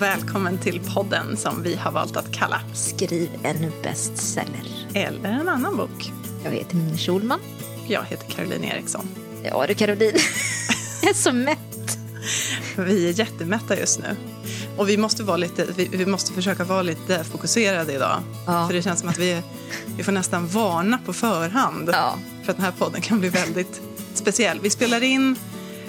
[0.00, 4.88] och välkommen till podden som vi har valt att kalla Skriv en bestseller.
[4.94, 6.12] Eller en annan bok.
[6.44, 7.40] Jag heter Minna Schulman.
[7.88, 9.08] Jag heter Caroline Eriksson.
[9.44, 10.16] Ja du Caroline,
[11.02, 11.98] jag är så mätt.
[12.76, 14.16] Vi är jättemätta just nu.
[14.76, 18.22] Och vi måste, vara lite, vi, vi måste försöka vara lite fokuserade idag.
[18.46, 18.66] Ja.
[18.66, 19.42] För det känns som att vi,
[19.96, 21.90] vi får nästan varna på förhand.
[21.92, 22.18] Ja.
[22.44, 23.80] För att den här podden kan bli väldigt
[24.14, 24.60] speciell.
[24.60, 25.36] Vi spelar in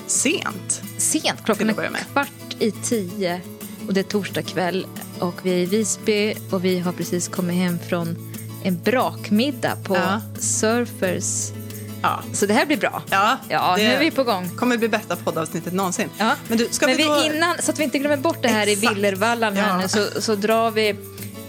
[0.07, 0.81] sent.
[0.97, 1.73] Sent, klockan är
[2.13, 3.41] kvart i tio
[3.87, 4.87] och det är torsdag kväll
[5.19, 8.17] och vi är i Visby och vi har precis kommit hem från
[8.63, 10.21] en brakmiddag på Ja.
[10.39, 11.51] Surfers.
[12.01, 13.03] Ja, Så det här blir bra.
[13.09, 14.49] ja, Ja, nu är vi på gång.
[14.49, 16.09] kommer bli bästa poddavsnittet någonsin.
[16.17, 16.35] Ja.
[16.47, 17.23] Men du, ska Men vi då...
[17.25, 18.91] innan, så att vi inte glömmer bort det här Exakt.
[18.91, 20.95] i Villervallan här nu, så, så drar vi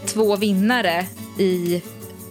[0.07, 1.07] två vinnare
[1.39, 1.83] i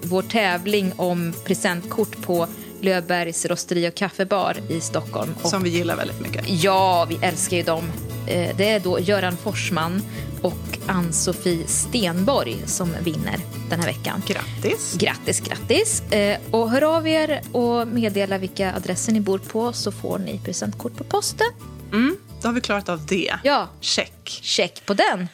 [0.02, 2.48] vår tävling om presentkort på
[2.82, 5.36] Löfbergs rosteri och kaffebar i Stockholm.
[5.42, 6.44] Och Som vi gillar väldigt mycket.
[6.48, 7.84] Ja, vi älskar ju dem.
[8.28, 10.02] Eh, Det är då Göran Forsman
[10.42, 13.38] och Ann-Sofie Stenborg som vinner
[13.70, 14.22] den här veckan.
[14.28, 14.94] Grattis!
[14.98, 16.02] Grattis, grattis!
[16.12, 20.40] Eh, Och hör av er och meddela vilka adresser ni bor på så får ni
[20.46, 21.48] presentkort på posten.
[21.92, 23.34] Mm, då har vi klarat av det.
[23.44, 24.40] Ja, Check.
[24.44, 25.28] check på den.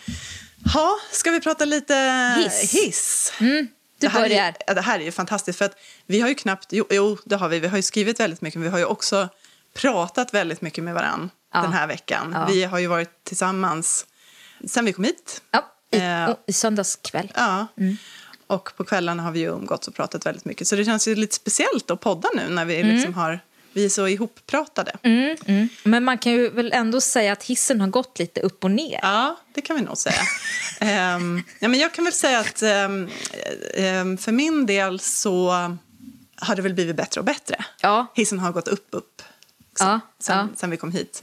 [0.73, 1.93] Ha, ska vi prata lite
[2.37, 2.73] Hiss.
[2.73, 3.33] hiss?
[3.39, 3.67] Mm,
[3.99, 4.53] det, här börjar.
[4.67, 7.35] Är, det här är ju fantastiskt för att vi har ju knappt, jo, jo det
[7.35, 9.29] har vi, vi har ju skrivit väldigt mycket men vi har ju också
[9.75, 11.61] pratat väldigt mycket med varann Ja.
[11.61, 12.31] den här veckan.
[12.33, 12.45] Ja.
[12.45, 14.05] Vi har ju varit tillsammans
[14.67, 15.41] sen vi kom hit.
[15.51, 16.29] Ja, i, Eh.
[16.47, 17.31] i söndags kväll.
[17.35, 17.67] Ja.
[18.47, 20.67] Och på kvällarna har vi ju umgåtts och pratat väldigt mycket.
[20.67, 23.39] Så det känns ju lite speciellt att podda nu när vi liksom har,
[23.77, 24.91] vi är så ihoppratade.
[25.03, 25.69] Mm, mm.
[25.83, 28.99] Men man kan ju väl ändå säga att hissen har gått lite upp och ner.
[29.01, 30.21] Ja, det kan vi nog säga.
[30.79, 33.09] Ehm, ja, men jag kan väl säga att ehm,
[33.73, 35.51] ehm, för min del så
[36.35, 37.65] har det väl blivit bättre och bättre.
[37.81, 38.07] Ja.
[38.15, 39.21] Hissen har gått upp, upp
[39.77, 40.41] sen, Ja, sen, ja.
[40.41, 40.55] Mm.
[40.55, 41.21] sen vi kom hit.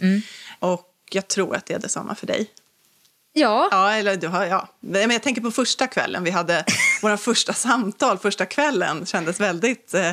[0.59, 2.51] Och jag tror att det är detsamma för dig.
[3.33, 4.69] Ja, Ja, eller du har, ja.
[4.81, 6.25] Men jag tänker på första kvällen.
[6.25, 6.65] Vi hade
[7.03, 9.07] våra första samtal första kvällen.
[9.07, 10.13] kändes väldigt eh,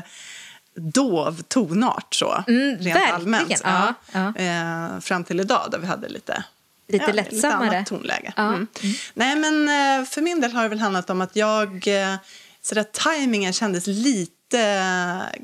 [0.76, 2.44] dov tonart så.
[2.48, 3.16] Mm, rent verkligen.
[3.16, 3.62] allmänt.
[3.64, 3.94] Ja,
[4.36, 6.44] Eh, fram till idag där vi hade lite
[6.88, 7.64] Lite ja, lättsammare.
[7.66, 8.34] Lite annat tonläge.
[8.36, 8.48] Ja.
[8.48, 8.68] Mm.
[9.14, 9.70] Nej, men
[10.02, 11.88] eh, för min del har det väl handlat om att jag...
[11.88, 12.16] Eh,
[12.62, 15.40] så där, tajmingen kändes lite eh,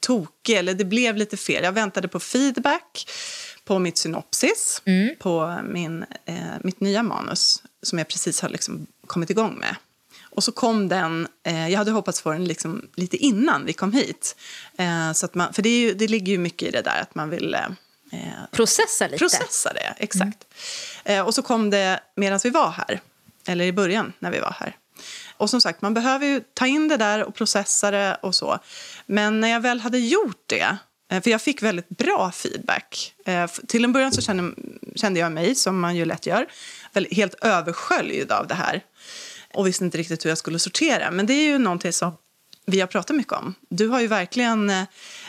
[0.00, 1.64] tokig, eller det blev lite fel.
[1.64, 3.08] Jag väntade på feedback
[3.64, 5.14] på mitt synopsis, Mm.
[5.20, 9.76] på min, eh, mitt nya manus som jag precis har liksom kommit igång med.
[10.34, 13.92] Och så kom den, eh, jag hade hoppats få den liksom lite innan vi kom
[13.92, 14.36] hit.
[14.78, 17.14] Eh, så att man, för det, ju, det ligger ju mycket i det där att
[17.14, 18.18] man vill eh,
[18.50, 19.18] processa lite.
[19.18, 19.94] processa det.
[19.96, 20.46] Exakt.
[21.04, 23.00] Eh, och så kom det medan vi var här,
[23.46, 24.76] eller i början när vi var här.
[25.36, 28.58] Och som sagt, man behöver ju ta in det där och processa det och så.
[29.06, 30.76] Men när jag väl hade gjort det,
[31.10, 33.14] eh, för jag fick väldigt bra feedback.
[33.26, 34.54] Eh, till en början så kände,
[34.94, 36.46] kände jag mig, som man ju lätt gör,
[37.10, 38.82] helt översköljd av det här.
[39.54, 41.10] Och visste inte riktigt hur jag skulle sortera.
[41.10, 42.12] Men det är ju någonting som
[42.66, 43.54] vi har pratat mycket om.
[43.68, 44.84] Du har ju verkligen eh,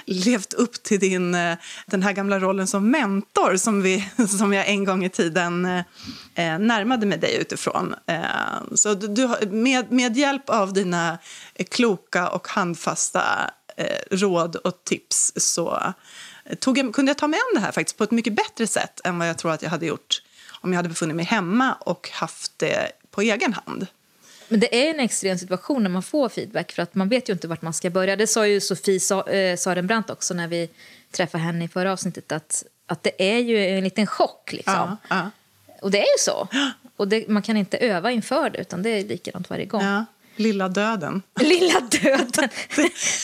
[0.05, 4.67] levt upp till din, eh, den här gamla rollen som mentor som, vi, som jag
[4.67, 7.95] en gång i tiden eh, närmade mig dig utifrån.
[8.75, 11.17] Så du, med, med hjälp av dina
[11.71, 13.51] kloka och handfasta
[14.11, 15.93] råd och tips så
[16.59, 19.01] tog jag, kunde jag ta mig an det här faktiskt på ett mycket bättre sätt
[19.03, 20.21] än vad jag tror att jag hade gjort
[20.61, 23.87] om jag hade befunnit mig hemma och haft det på egen hand.
[24.47, 27.33] Men det är en extrem situation när man får feedback för att man vet ju
[27.33, 28.15] inte vart man ska börja.
[28.15, 30.69] Det sa ju Sofie Sa- eh, Sarenbrant också när vi
[31.11, 34.73] träffade henne i förra avsnittet att, att det är ju en liten chock liksom.
[34.73, 35.31] Ja, ja.
[35.81, 36.47] Och det är ju så.
[36.97, 39.83] Och det, man kan inte öva inför det utan det är likadant varje gång.
[39.83, 41.21] Ja, lilla döden.
[41.39, 42.49] Lilla döden.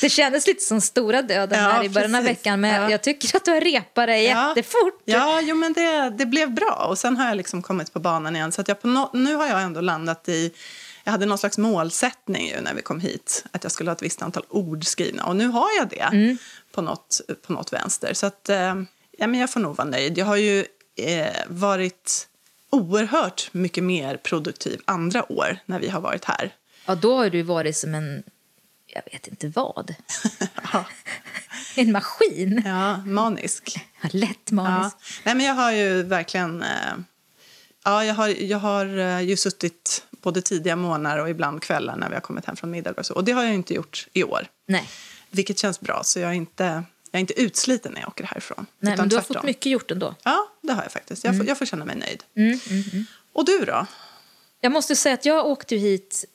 [0.02, 2.92] Det kändes lite som stora döden Ja, här i början av veckan men Ja.
[2.92, 4.48] jag tycker att du har repat dig Ja.
[4.50, 5.02] jättefort.
[5.06, 6.86] Ja, jo, men det, det blev bra.
[6.90, 8.52] Och sen har jag liksom kommit på banan igen.
[8.52, 10.52] Så att jag på no, nu har jag ändå landat i...
[11.04, 13.46] Jag hade någon slags målsättning ju när vi kom hit.
[13.52, 15.26] Att jag skulle ha ett visst antal ord skrivna.
[15.26, 16.38] Och nu har jag det Mm.
[16.72, 18.14] på, något, på något vänster.
[18.14, 18.76] Så att, eh,
[19.18, 20.18] ja, men jag får nog vara nöjd.
[20.18, 20.66] Jag har ju
[20.96, 22.28] eh, varit
[22.70, 26.56] oerhört mycket mer produktiv andra år när vi har varit här.
[26.86, 28.24] Ja, då har du varit som en,
[28.88, 29.96] jag vet inte vad,
[30.74, 30.86] Ja,
[31.76, 32.62] en maskin.
[32.66, 33.80] ja manisk.
[34.02, 34.56] Ja, lätt Ja.
[34.56, 34.96] manisk.
[35.24, 36.62] Nej, men jag har ju verkligen...
[36.64, 36.94] Eh,
[37.84, 42.10] ja, jag har, jag har eh, ju suttit både tidiga morgnar och ibland kvällar när
[42.10, 42.92] vi har kommit hem från middag.
[42.92, 43.14] Och, så.
[43.14, 44.48] och det har jag inte gjort i år.
[44.68, 44.90] Nej,
[45.30, 48.66] Vilket känns bra, så jag är inte, jag är inte utsliten när jag åker härifrån.
[48.80, 49.36] Nej men du har tvärtom.
[49.36, 50.16] fått mycket gjort ändå.
[50.24, 51.24] Ja, det har jag faktiskt.
[51.24, 52.24] Jag, får, jag får känna mig nöjd.
[52.36, 53.06] Mm, mm, mm.
[53.34, 53.86] Och du då?
[54.62, 56.26] Jag måste säga att jag åkte hit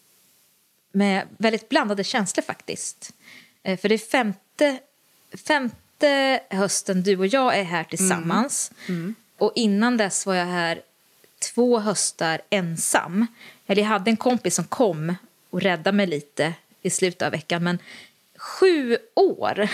[0.92, 3.12] med väldigt blandade känslor faktiskt.
[3.62, 4.78] Eh, För det är femte,
[5.46, 8.70] femte hösten du och jag är här tillsammans.
[9.38, 10.80] Och innan dess var jag här
[11.54, 13.26] två höstar ensam.
[13.66, 15.14] Eller jag hade en kompis som kom
[15.50, 17.64] och räddade mig lite i slutet av veckan.
[17.64, 17.78] Men
[18.36, 19.68] sju år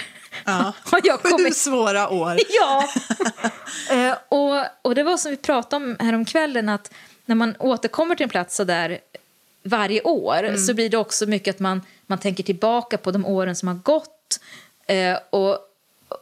[0.44, 0.72] Ja.
[0.84, 2.38] har jag Sju kommit svåra år.
[2.48, 2.88] Ja!
[3.90, 6.92] eh, och, och det var som vi pratade om häromkvällen att
[7.24, 8.98] när man återkommer till en plats så där
[9.62, 13.56] varje år så blir det också mycket att man, man tänker tillbaka på de åren
[13.56, 14.40] som har gått
[14.86, 15.58] eh, och,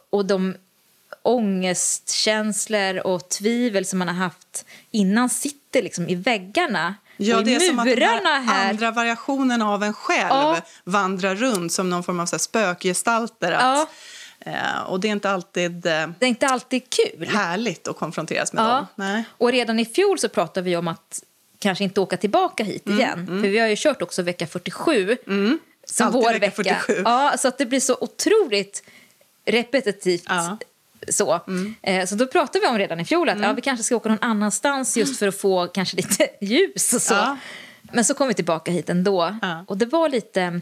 [0.09, 0.55] och de
[1.23, 7.55] ångestkänslor och tvivel som man har haft innan sitter liksom i väggarna Ja, och det
[7.55, 8.69] är som att den här, här.
[8.69, 10.57] andra variationen av en själv Ja.
[10.83, 13.51] vandrar runt som någon form av så här spökgestalter.
[13.51, 13.87] Att, Ja.
[14.51, 17.27] eh, och det är inte alltid eh, Det är inte alltid kul.
[17.27, 18.67] härligt att konfronteras med Ja.
[18.75, 18.85] dem.
[18.95, 19.23] Nej.
[19.37, 21.23] Och redan i fjol så pratade vi om att
[21.59, 23.25] kanske inte åka tillbaka hit Mm, igen.
[23.27, 25.17] För vi har ju kört också vecka 47
[25.85, 26.75] som Alltid vår vecka vecka.
[26.85, 27.01] 47.
[27.05, 28.83] Ja, så att det blir så otroligt
[29.45, 30.23] repetitivt.
[30.29, 30.57] Ja.
[31.09, 31.39] Så.
[31.81, 34.09] Eh, så då pratade vi om redan i fjol att ja, vi kanske ska åka
[34.09, 37.13] någon annanstans just för att få kanske lite ljus och så.
[37.13, 37.37] Ja.
[37.93, 39.37] Men så kom vi tillbaka hit ändå.
[39.41, 39.65] Ja.
[39.67, 40.61] Och det var lite...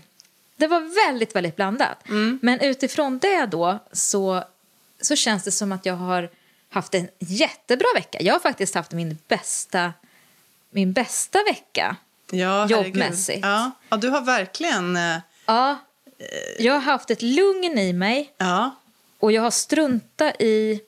[0.58, 1.98] Det var väldigt, väldigt blandat.
[2.42, 4.44] Men utifrån det då så,
[5.02, 6.30] så känns det som att jag har
[6.70, 8.18] haft en jättebra vecka.
[8.22, 9.94] Jag har faktiskt haft min bästa,
[10.72, 11.96] min bästa vecka.
[12.32, 12.68] Ja.
[12.68, 13.40] Jobbmässigt.
[13.42, 13.72] Ja.
[13.90, 14.96] ja, du har verkligen...
[14.96, 15.78] Eh, Ja,
[16.60, 18.76] jag har haft ett lugn i mig ja.
[19.20, 20.82] Och jag har struntat i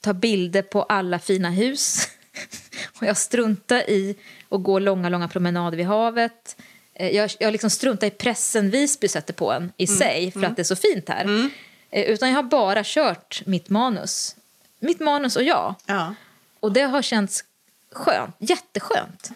[0.00, 2.08] ta bilder på alla fina hus.
[3.00, 4.16] och jag struntar i
[4.48, 6.56] att gå långa, långa promenader vid havet.
[6.94, 10.56] Eh, Jag, jag liksom struntar i pressen Visby sätter på en i sig för att
[10.56, 11.50] det är så fint här.
[11.90, 14.36] Eh, Utan jag har bara kört mitt manus.
[14.78, 15.74] Mitt manus och jag.
[15.86, 16.14] ja.
[16.60, 17.44] Och det har känts
[17.92, 19.30] skönt, jätteskönt.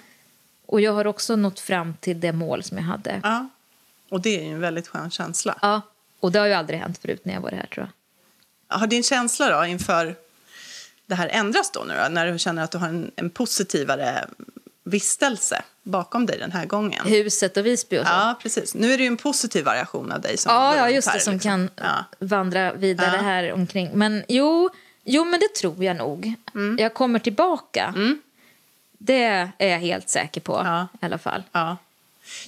[0.67, 3.21] Och jag har också nått fram till det mål som jag hade.
[3.23, 3.49] ja.
[4.11, 5.59] Och det är ju en väldigt skön känsla.
[5.63, 5.81] Ja,
[6.21, 7.93] och det har ju aldrig hänt förut när jag var här tror jag.
[8.69, 10.17] Har din känsla då inför
[11.07, 14.27] det här ändras då nu då, när du känner att du har en, en positivare
[14.85, 17.07] vistelse bakom dig den här gången?
[17.07, 18.13] Huset och Visby och så.
[18.13, 18.75] Ja, precis.
[18.75, 21.19] Nu är det ju en positiv variation av dig som Ja, ja just det, här,
[21.19, 21.51] som liksom.
[21.51, 22.05] kan Ja.
[22.19, 23.23] vandra vidare Ja.
[23.23, 23.91] här omkring.
[23.95, 24.71] Men jo,
[25.05, 26.35] jo, men det tror jag nog.
[26.55, 26.77] Mm.
[26.81, 27.95] Jag kommer tillbaka.
[28.99, 29.25] Det
[29.59, 30.89] är jag helt säker på Ja.
[31.03, 31.43] i alla fall.
[31.53, 31.77] Ja.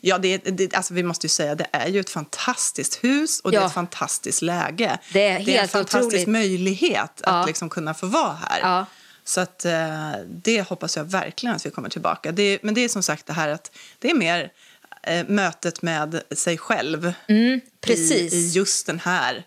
[0.01, 3.51] Ja, det, det, alltså vi måste ju säga det är ju ett fantastiskt hus och
[3.51, 3.67] det är Ja.
[3.67, 4.99] ett fantastiskt läge.
[5.13, 6.29] Det är en helt fantastisk otroligt.
[6.29, 7.31] möjlighet Ja.
[7.31, 8.61] att liksom kunna få vara här.
[8.61, 8.87] Ja.
[9.25, 12.33] Så att, eh, det hoppas jag verkligen att vi kommer tillbaka.
[12.33, 14.53] Det, men det är som sagt det här att det är mer
[15.03, 18.33] eh, mötet med sig själv Mm, precis.
[18.33, 19.45] I, i just den här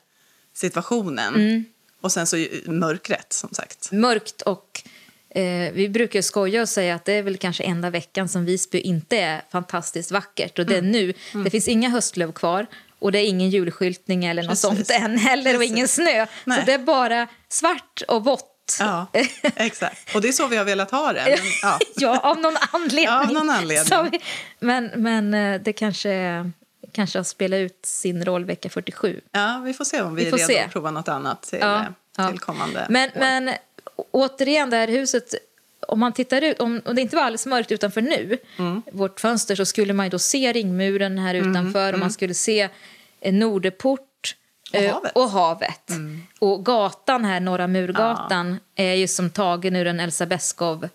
[0.54, 1.36] situationen.
[1.36, 1.66] Mm.
[2.02, 3.92] Och sen så mörkret, som sagt.
[3.92, 4.82] Mörkt och
[5.36, 8.80] eh, vi brukar skoja och säga att det är väl kanske enda veckan som Visby
[8.80, 10.60] inte är fantastiskt vackert.
[10.60, 10.92] Och det är Mm.
[10.92, 11.14] nu.
[11.44, 12.66] Det finns inga höstlöv kvar
[13.00, 14.62] och det är ingen julskyltning eller något Precis.
[14.88, 16.26] sånt än heller och ingen snö.
[16.46, 16.60] Nej.
[16.60, 18.50] Så det är bara svart och vått.
[18.80, 19.08] Ja,
[19.56, 20.16] exakt.
[20.16, 21.24] Och det är så vi har velat ha det.
[21.28, 21.80] Men, ja.
[21.96, 23.06] ja, av någon anledning.
[23.06, 24.10] Ja, av någon anledning.
[24.12, 24.20] Vi,
[24.60, 26.52] men, men eh, det kanske,
[26.92, 29.22] kanske har spelat ut sin roll vecka 47.
[29.32, 30.60] Ja, vi får se om vi, Vi är redo se.
[30.60, 31.86] att prova något annat till, Ja,
[32.20, 33.20] eh, till kommande Men, år.
[33.20, 33.50] men
[34.12, 35.34] återigen, det här huset,
[35.88, 38.82] om man tittar ut, om, om det inte var alldeles mörkt utanför nu, Mm.
[38.92, 42.70] vårt fönster, så skulle man ju då se ringmuren här utanför och man skulle se
[43.22, 44.36] eh, Norderport
[44.74, 45.12] Och eh, havet.
[45.16, 45.24] Mm.
[45.24, 45.92] och havet.
[46.40, 50.90] Och gatan här, Norra Murgatan, är ju som tagen ur en Elsa Beskow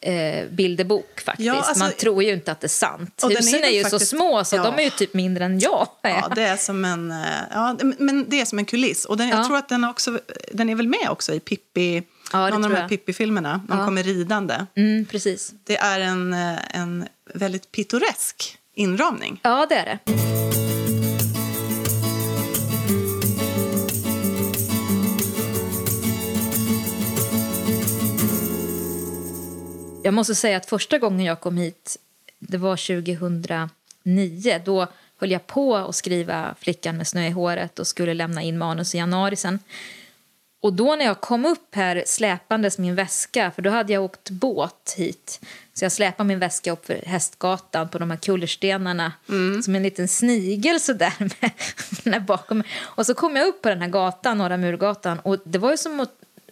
[0.00, 1.46] eh, bilderbok faktiskt.
[1.46, 3.22] Ja, alltså- man tror ju inte att det är sant.
[3.24, 4.62] Är Husen är, väl ju faktiskt- så små så ja.
[4.64, 6.10] de är ju typ mindre än jag är.
[6.10, 7.16] Ja, det är som en, eh,
[7.50, 9.04] ja, men det är som en kuliss.
[9.04, 9.36] Och den, Ja.
[9.36, 10.18] jag tror att den, är också,
[10.52, 12.02] den är väl med också i Pippi,
[12.32, 12.88] Ja, någon av de här.
[12.88, 13.60] Pippi-filmerna.
[13.68, 13.84] De Ja.
[13.84, 14.66] kommer ridande.
[14.74, 15.54] Mm, precis.
[15.64, 19.40] Det är en, eh, en väldigt pittoresk inramning.
[19.42, 19.98] Ja, det är det.
[30.02, 31.96] Jag måste säga att första gången jag kom hit,
[32.38, 34.60] det var 2009.
[34.64, 38.58] Då höll jag på att skriva Flickan med snö i håret och skulle lämna in
[38.58, 39.58] manus i januari sen.
[40.60, 44.30] Och då när jag kom upp här släpandes min väska, för då hade jag åkt
[44.30, 45.40] båt hit.
[45.74, 49.12] Så jag släpade min väska upp för Hästgatan på de här kullerstenarna
[49.64, 51.50] som en liten snigel sådär med,
[52.04, 52.62] med bakom.
[52.80, 55.76] Och så kom jag upp på den här gatan, Norra Murgatan, och det var ju
[55.76, 56.06] som,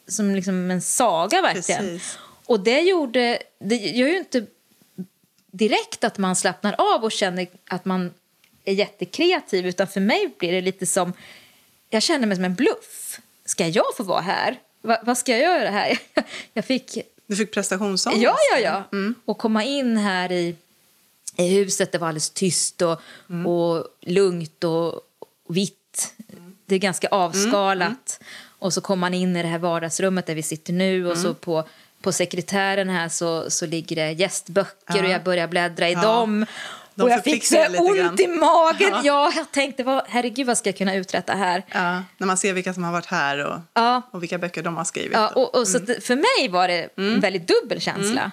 [0.09, 1.81] som liksom en saga verkligen.
[1.81, 2.19] Precis.
[2.47, 4.47] Och det gjorde, det gör ju inte
[5.51, 8.11] direkt att man slappnar av och känner att man
[8.65, 11.13] är jättekreativ, utan för mig blir det lite som,
[11.91, 13.21] jag känner mig som en bluff.
[13.45, 14.59] Ska jag få vara här?
[14.83, 15.99] Va, vad ska jag göra här?
[16.53, 18.23] Jag fick Du fick prestationsångest.
[18.23, 18.59] Ja, ja,
[18.91, 18.99] ja.
[19.25, 20.57] Och komma in här i,
[21.37, 23.01] i huset, det var alldeles tyst och,
[23.47, 25.01] och lugnt och, och
[25.49, 26.15] vitt.
[26.67, 28.21] Det är ganska avskalat.
[28.59, 31.35] Och så kom man in i det här vardagsrummet där vi sitter nu och så
[31.35, 31.65] på
[32.03, 35.03] på sekretären här så, så ligger det gästböcker Ja.
[35.05, 36.03] och jag börjar bläddra i Ja.
[36.03, 36.47] dem.
[36.97, 38.91] Och jag fick så ont i magen.
[38.91, 39.01] Ja.
[39.05, 39.33] Ja.
[39.37, 41.63] jag tänkte, vad, herregud vad ska jag kunna uträtta här?
[41.69, 44.03] Ja, när man ser vilka som har varit här och, Ja.
[44.11, 45.13] och vilka böcker de har skrivit.
[45.13, 45.95] Ja, och, och så Mm.
[45.99, 48.31] att för mig var det en väldigt dubbel känsla.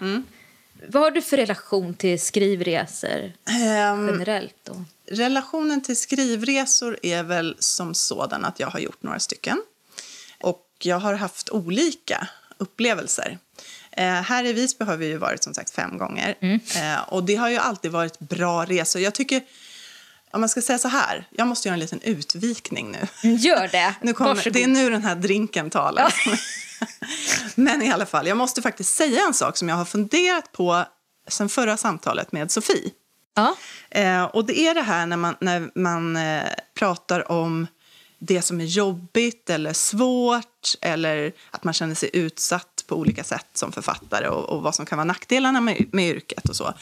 [0.87, 4.55] Vad har du för relation till skrivresor Ehm, generellt?
[4.63, 4.85] Då?
[5.11, 9.61] Relationen till skrivresor är väl som sådan att jag har gjort några stycken.
[10.41, 12.27] Och jag har haft olika
[12.57, 13.37] upplevelser.
[13.97, 16.35] Eh, här i Visby har vi ju varit som sagt fem gånger.
[16.41, 19.01] Eh, och det har ju alltid varit bra resor.
[19.01, 19.41] Jag tycker,
[20.31, 23.07] om man ska säga så här, jag måste göra en liten utvikning nu.
[23.23, 23.95] Mm, Gör det.
[24.01, 26.13] Nu kommer, det är nu den här drinken talar.
[27.55, 30.85] Men i alla fall, jag måste faktiskt säga en sak som jag har funderat på
[31.27, 32.91] sen förra samtalet med Sofie.
[33.35, 33.55] Ja.
[33.89, 36.43] Eh, och det är det här när man, när man eh,
[36.73, 37.67] pratar om
[38.19, 43.47] det som är jobbigt eller svårt eller att man känner sig utsatt på olika sätt
[43.53, 46.73] som författare och, och vad som kan vara nackdelarna med, med yrket och så.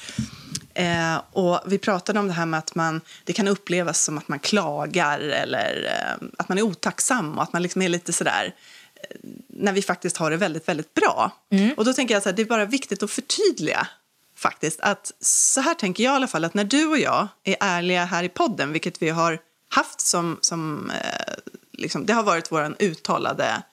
[0.73, 4.27] Eh, och vi pratade om det här med att man, det kan upplevas som att
[4.27, 8.55] man klagar eller eh, att man är otacksam och att man liksom är lite sådär
[8.95, 11.31] eh, när vi faktiskt har det väldigt, väldigt bra.
[11.77, 13.87] Och då tänker jag att det är bara viktigt att förtydliga
[14.35, 17.55] faktiskt att så här tänker jag i alla fall att när du och jag är
[17.59, 19.39] ärliga här i podden, vilket vi har
[19.69, 21.33] haft som, som eh,
[21.71, 23.63] liksom, det har varit vår uttalade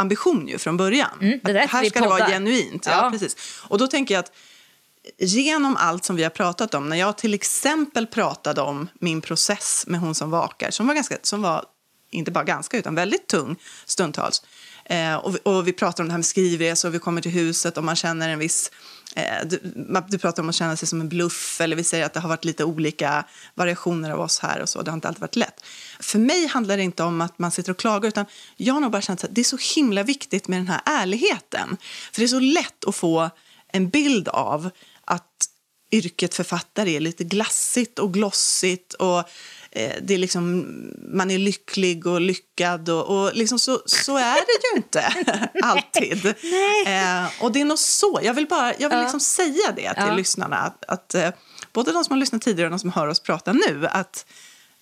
[0.00, 1.18] ambition ju från början.
[1.20, 2.86] Mm, det här ska det vara genuint.
[2.86, 2.92] Ja.
[2.92, 3.10] Ja.
[3.10, 3.36] precis.
[3.68, 4.32] Och då tänker jag att
[5.18, 9.84] genom allt som vi har pratat om, när jag till exempel pratade om min process
[9.86, 11.64] med hon som vakar, som var, ganska, som var
[12.10, 14.42] inte bara ganska, utan väldigt tung stundtals.
[14.90, 17.30] Eh, och, vi, och vi pratar om det här med skrivresor, och vi kommer till
[17.30, 18.70] huset och man känner en viss...
[19.16, 22.06] Eh, du, man- du pratar om att känna sig som en bluff, eller vi säger
[22.06, 24.82] att det har varit lite olika variationer av oss här och så.
[24.82, 25.64] Det har inte alltid varit lätt.
[26.00, 28.90] För mig handlar det inte om att man sitter och klagar, utan jag har nog
[28.92, 31.76] bara känt att det är så himla viktigt med den här ärligheten.
[32.12, 33.30] För det är så lätt att få
[33.72, 34.70] en bild av
[35.04, 35.26] att
[35.92, 39.24] yrket författare är lite glassigt och glossigt och
[40.02, 40.66] det är liksom,
[41.14, 45.14] man är lycklig och lyckad och, och liksom så, så är det ju inte
[45.62, 46.26] alltid.
[46.86, 49.02] Eh, och det är nog så, jag vill bara jag vill Ja.
[49.02, 50.14] liksom säga det till Ja.
[50.14, 51.30] lyssnarna att, att eh,
[51.72, 54.26] både de som har lyssnat tidigare och de som hör oss prata nu att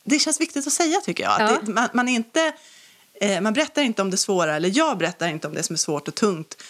[0.04, 1.32] det känns viktigt att säga tycker jag.
[1.42, 1.58] Att Ja.
[1.62, 2.52] det, man, man är inte
[3.20, 5.78] Eh, man berättar inte om det svåra, eller jag berättar inte om det som är
[5.78, 6.62] svårt och tungt.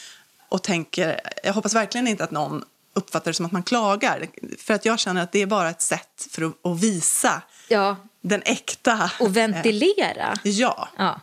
[0.49, 4.27] Och tänker, jag hoppas verkligen inte att någon uppfattar det som att man klagar.
[4.59, 7.97] För att jag känner att det är bara ett sätt för att, att visa ja,
[8.21, 9.11] den äkta...
[9.19, 10.39] och ventilera.
[10.45, 10.89] Eh, ja.
[10.99, 11.21] Ja.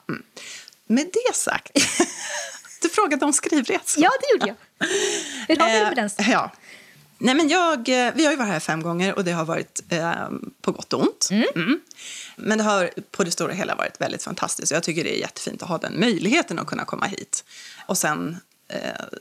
[0.87, 1.71] Med det sagt.
[2.81, 4.03] du frågade om skrivresor.
[4.03, 4.87] ja, det gjorde jag.
[5.47, 6.09] Hur har vi det med den?
[6.17, 6.51] Eh, ja.
[7.17, 9.83] Nej, men jag, eh, vi har ju varit här fem gånger och det har varit
[9.89, 10.29] eh,
[10.61, 11.29] på gott och ont.
[11.31, 11.79] Mm.
[12.35, 14.71] Men det har på det stora hela varit väldigt fantastiskt.
[14.71, 17.43] Jag tycker det är jättefint att ha den möjligheten att kunna komma hit.
[17.85, 18.37] Och sen eh,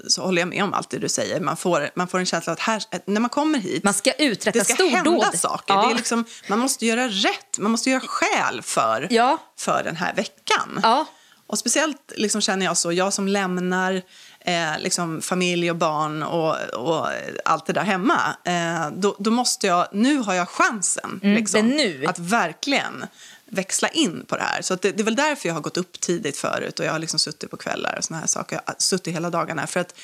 [0.08, 1.40] så håller jag med om allt det du säger.
[1.40, 4.58] Man får, man får en känsla att här, när man kommer hit Man ska uträtta
[4.58, 4.94] det ska stordåd.
[4.96, 5.74] hända saker.
[5.74, 5.86] Ja.
[5.86, 9.38] Det är liksom, man måste göra rätt, man måste göra skäl för, Ja.
[9.58, 10.80] för den här veckan.
[10.82, 11.06] Ja.
[11.46, 14.02] Och speciellt liksom känner jag så, jag som lämnar
[14.40, 17.08] eh, liksom familj och barn och, och
[17.44, 18.20] allt det där hemma.
[18.44, 22.04] Eh, då, då måste jag, nu har jag chansen liksom, Mm, nu.
[22.06, 23.06] att verkligen
[23.54, 24.62] växla in på det här.
[24.62, 26.98] Så det, det är väl därför jag har gått upp tidigt förut och jag har
[26.98, 28.60] liksom suttit på kvällar och såna här saker.
[28.66, 29.94] Jag har suttit hela dagarna för att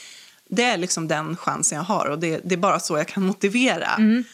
[0.49, 3.23] det är liksom den chansen jag har och det, det är bara så jag kan
[3.23, 3.95] motivera.
[3.99, 4.25] Mm.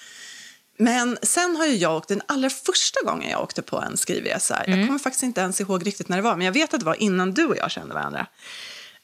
[0.79, 4.57] Men sen har ju jag åkt den allra första gången jag åkte på en skrivresa.
[4.57, 4.79] Mm.
[4.79, 6.87] Jag kommer faktiskt inte ens ihåg riktigt när det var, men jag vet att det
[6.87, 8.27] var innan du och jag kände varandra.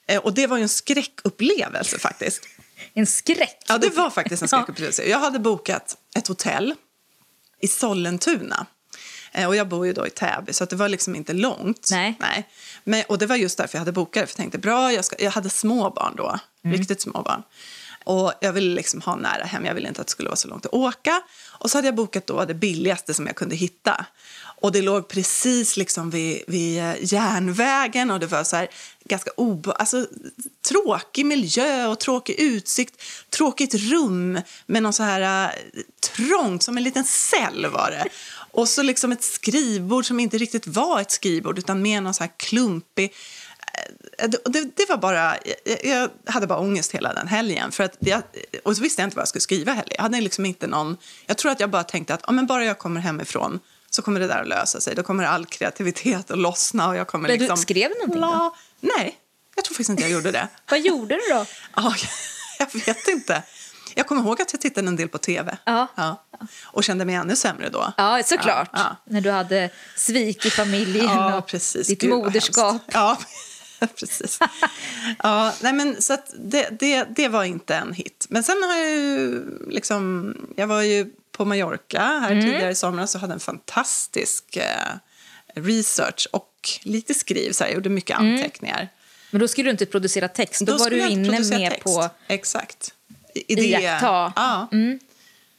[0.08, 2.42] Eh, Och det var en skräckupplevelse faktiskt.
[2.94, 3.64] En skräck.
[3.68, 5.04] Ja, det var faktiskt en skräckupplevelse.
[5.04, 6.74] Jag hade bokat ett hotell
[7.60, 8.66] i Sollentuna.
[9.32, 11.88] Eh, Och jag bor ju då i Täby, så det var liksom inte långt.
[11.90, 12.16] Nej.
[12.20, 12.48] Nej.
[12.84, 15.04] Men, och det var just därför jag hade bokat det, för jag tänkte bra, jag,
[15.04, 17.42] ska, jag hade små barn då, riktigt små barn.
[18.04, 20.48] Och jag ville liksom ha nära hem, jag ville inte att det skulle vara så
[20.48, 21.22] långt att åka.
[21.50, 24.06] Och så hade jag bokat då det billigaste som jag kunde hitta.
[24.60, 28.68] Och det låg precis liksom vid, vid eh, järnvägen och det var så här
[29.04, 30.06] ganska obe- alltså,
[30.68, 33.02] tråkig miljö och tråkig utsikt.
[33.30, 35.50] Tråkigt rum med någon så här äh,
[36.16, 38.04] trångt, som en liten cell var det.
[38.52, 42.22] Och så liksom ett skrivbord som inte riktigt var ett skrivbord utan mer någon så
[42.22, 43.12] här klumpig
[44.18, 47.72] Eh, det, det, var bara, jag, jag hade bara ångest hela den helgen.
[47.72, 48.22] För att jag,
[48.64, 49.94] och så visste jag inte vad jag skulle skriva heller.
[49.96, 52.64] Jag, hade liksom inte någon, jag tror att jag bara tänkte att ja, men bara
[52.64, 54.94] jag kommer hemifrån så kommer det där att lösa sig.
[54.94, 56.88] Då kommer all kreativitet att lossna.
[56.88, 58.54] Och jag kommer Men du liksom, skrev någonting då?
[58.80, 59.16] Nej,
[59.54, 60.48] jag tror faktiskt inte jag gjorde det.
[60.70, 61.46] Vad gjorde du då?
[61.76, 61.94] Ja,
[62.58, 63.42] jag vet inte.
[63.94, 65.56] Jag kommer ihåg att jag tittade en del på tv.
[65.64, 66.22] Ja.
[66.64, 67.92] Och kände mig ännu sämre då.
[67.96, 68.70] Ja, såklart.
[68.72, 71.86] Ja, När du hade svik i familjen ja och precis.
[71.86, 72.82] ditt Gud, moderskap.
[72.92, 73.18] Ja.
[73.96, 74.38] Precis.
[75.22, 78.26] Ja, nej men, så det, det, det var inte en hit.
[78.28, 80.34] Men sen har jag ju liksom...
[80.56, 84.96] Jag var ju på Mallorca här tidigare i somras och hade en fantastisk eh,
[85.54, 87.52] research och lite skriv.
[87.52, 88.88] Så här, jag gjorde mycket anteckningar.
[89.30, 91.84] Men då skulle du inte producera text, då, var skulle du inne mer text.
[91.84, 92.94] på Exakt.
[93.34, 93.62] I, i det.
[93.62, 94.32] iaktta.
[94.36, 94.68] Ja.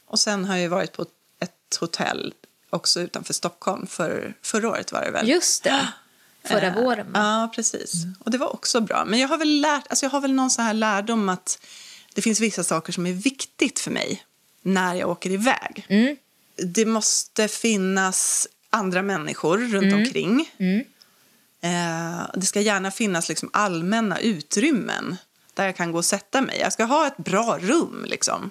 [0.05, 1.05] Och sen har jag varit på
[1.39, 2.33] ett hotell
[2.69, 5.29] också utanför Stockholm för förra året var det väl?
[5.29, 5.87] Just det,
[6.43, 7.11] förra Eh, våren.
[7.13, 7.93] Ja, precis.
[8.19, 9.05] Och det var också bra.
[9.05, 11.59] Men jag har väl lärt, alltså jag har väl någon så här lärdom att
[12.13, 14.23] det finns vissa saker som är viktigt för mig
[14.61, 15.85] när jag åker iväg.
[15.89, 16.17] Mm.
[16.55, 20.49] Det måste finnas andra människor runt omkring.
[21.61, 25.17] Eh, det ska gärna finnas liksom allmänna utrymmen
[25.53, 26.59] där jag kan gå och sätta mig.
[26.59, 28.47] Jag ska ha ett bra rum liksom,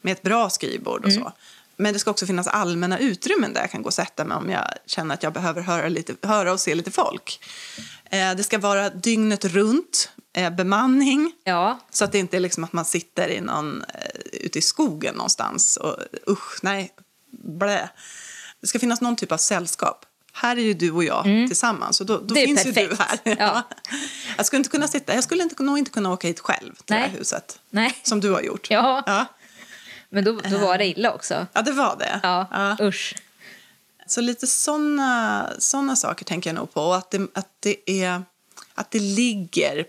[0.00, 1.32] med ett bra skrivbord och så.
[1.76, 4.50] Men det ska också finnas allmänna utrymmen där jag kan gå och sätta mig om
[4.50, 7.40] jag känner att jag behöver höra, lite, höra och se lite folk.
[8.10, 11.32] Eh, det ska vara dygnet runt, eh, bemanning.
[11.44, 14.62] Ja, Så att det inte är liksom att man sitter i någon, eh, ute i
[14.62, 15.96] skogen någonstans och
[16.28, 16.92] usch, nej,
[17.44, 17.90] blä.
[18.60, 20.06] Det ska finnas någon typ av sällskap.
[20.32, 22.34] Här är ju du och jag tillsammans och då, då Mm.
[22.34, 23.20] Det finns ju du perfekt.
[23.24, 23.36] här.
[23.38, 23.62] Ja.
[24.36, 26.84] Jag skulle inte kunna sitta, jag skulle inte, nog inte kunna åka hit själv till
[26.86, 27.08] det Nej.
[27.08, 27.58] här huset.
[27.70, 27.94] Nej.
[28.02, 28.70] Som du har gjort.
[28.70, 29.02] Ja.
[29.06, 29.26] Ja,
[30.08, 31.46] men då, då var det illa också.
[31.52, 32.20] ja det var det.
[32.22, 32.86] Ja, Ja.
[32.86, 33.14] usch.
[34.06, 36.82] Så lite såna, såna saker tänker jag nog på.
[36.82, 38.22] Och att det, att, det är,
[38.74, 39.84] att det ligger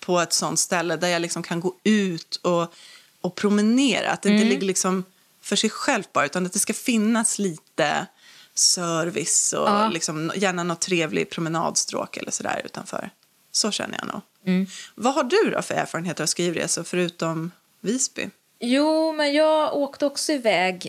[0.00, 2.74] på ett sånt ställe där jag liksom kan gå ut och,
[3.20, 4.10] och promenera.
[4.10, 4.42] Att det Mm.
[4.42, 5.04] inte ligger liksom
[5.42, 8.06] för sig själv bara, utan att det ska finnas lite
[8.54, 9.88] service och Ja.
[9.88, 13.10] liksom, gärna något trevlig promenadstråk eller sådär utanför.
[13.52, 14.20] Så känner jag nog.
[14.46, 14.66] Mm.
[14.94, 18.30] Vad har du då för erfarenheter av skrivresor förutom Visby?
[18.60, 20.88] Jo, men jag åkte också iväg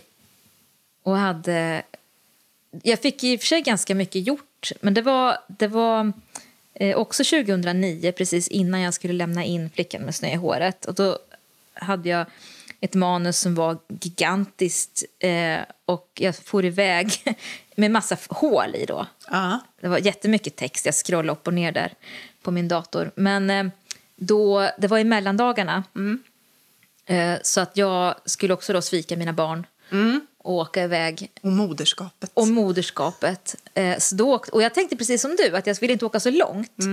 [1.02, 1.82] och hade...
[2.82, 6.12] Jag fick i och för sig ganska mycket gjort, men det var, det var
[6.74, 10.84] eh, också 2009, precis innan jag skulle lämna in Flickan med snö i håret.
[10.84, 11.18] Och då
[11.74, 12.26] hade jag
[12.84, 17.36] ett manus som var gigantiskt eh, och jag for iväg
[17.76, 19.06] med massa hål i då.
[19.30, 19.60] Ja.
[19.80, 21.92] Det var jättemycket text, jag scrollade upp och ner där
[22.42, 23.10] på min dator.
[23.14, 23.64] Men eh,
[24.16, 25.84] då, det var i mellandagarna.
[27.06, 29.66] Eh, så att jag skulle också då svika mina barn
[30.38, 31.30] och åka iväg.
[31.42, 32.30] Och moderskapet.
[32.34, 33.56] Och moderskapet.
[33.74, 36.30] Eh, så då, och jag tänkte precis som du, att jag ville inte åka så
[36.30, 36.84] långt och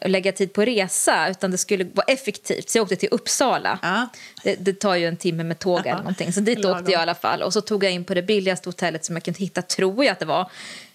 [0.00, 2.70] lägga tid på resa, utan det skulle vara effektivt.
[2.70, 3.78] Så jag åkte till Uppsala.
[3.82, 4.08] Ja.
[4.44, 6.32] Det, det tar ju en timme med tåg eller någonting.
[6.32, 6.78] Så dit Lagom.
[6.78, 7.42] åkte jag i alla fall.
[7.42, 10.12] Och så tog jag in på det billigaste hotellet som jag kunde hitta, tror jag
[10.12, 10.50] att det var.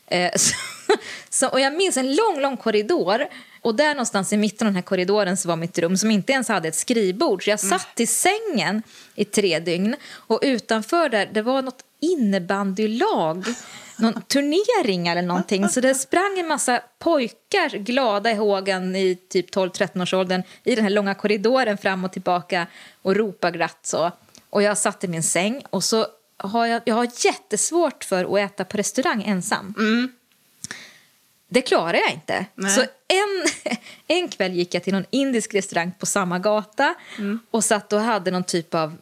[0.07, 0.55] Eh, så,
[1.29, 3.25] så, och jag minns en lång, lång korridor.
[3.62, 6.33] Och där någonstans i mitten av den här korridoren så var mitt rum som inte
[6.33, 7.43] ens hade ett skrivbord.
[7.43, 8.83] Så jag satt i sängen
[9.15, 9.95] i tre dygn.
[10.12, 13.45] Och utanför där, det var något innebandylag.
[13.97, 15.69] Någon turnering eller någonting.
[15.69, 20.91] Så det sprang en massa pojkar glada i hågen i typ 12-13-årsåldern i den här
[20.91, 22.67] långa korridoren fram och tillbaka
[23.01, 24.12] och ropade glatt så.
[24.49, 26.07] Och jag satt i min säng och så
[26.38, 29.73] har jag, jag har jättesvårt för att äta på restaurang ensam.
[31.49, 32.45] Det klarar jag inte.
[32.55, 32.71] Nej.
[32.71, 33.77] Så en,
[34.21, 36.95] en kväll gick jag till någon indisk restaurang på samma gata
[37.51, 38.97] och satt och hade någon typ av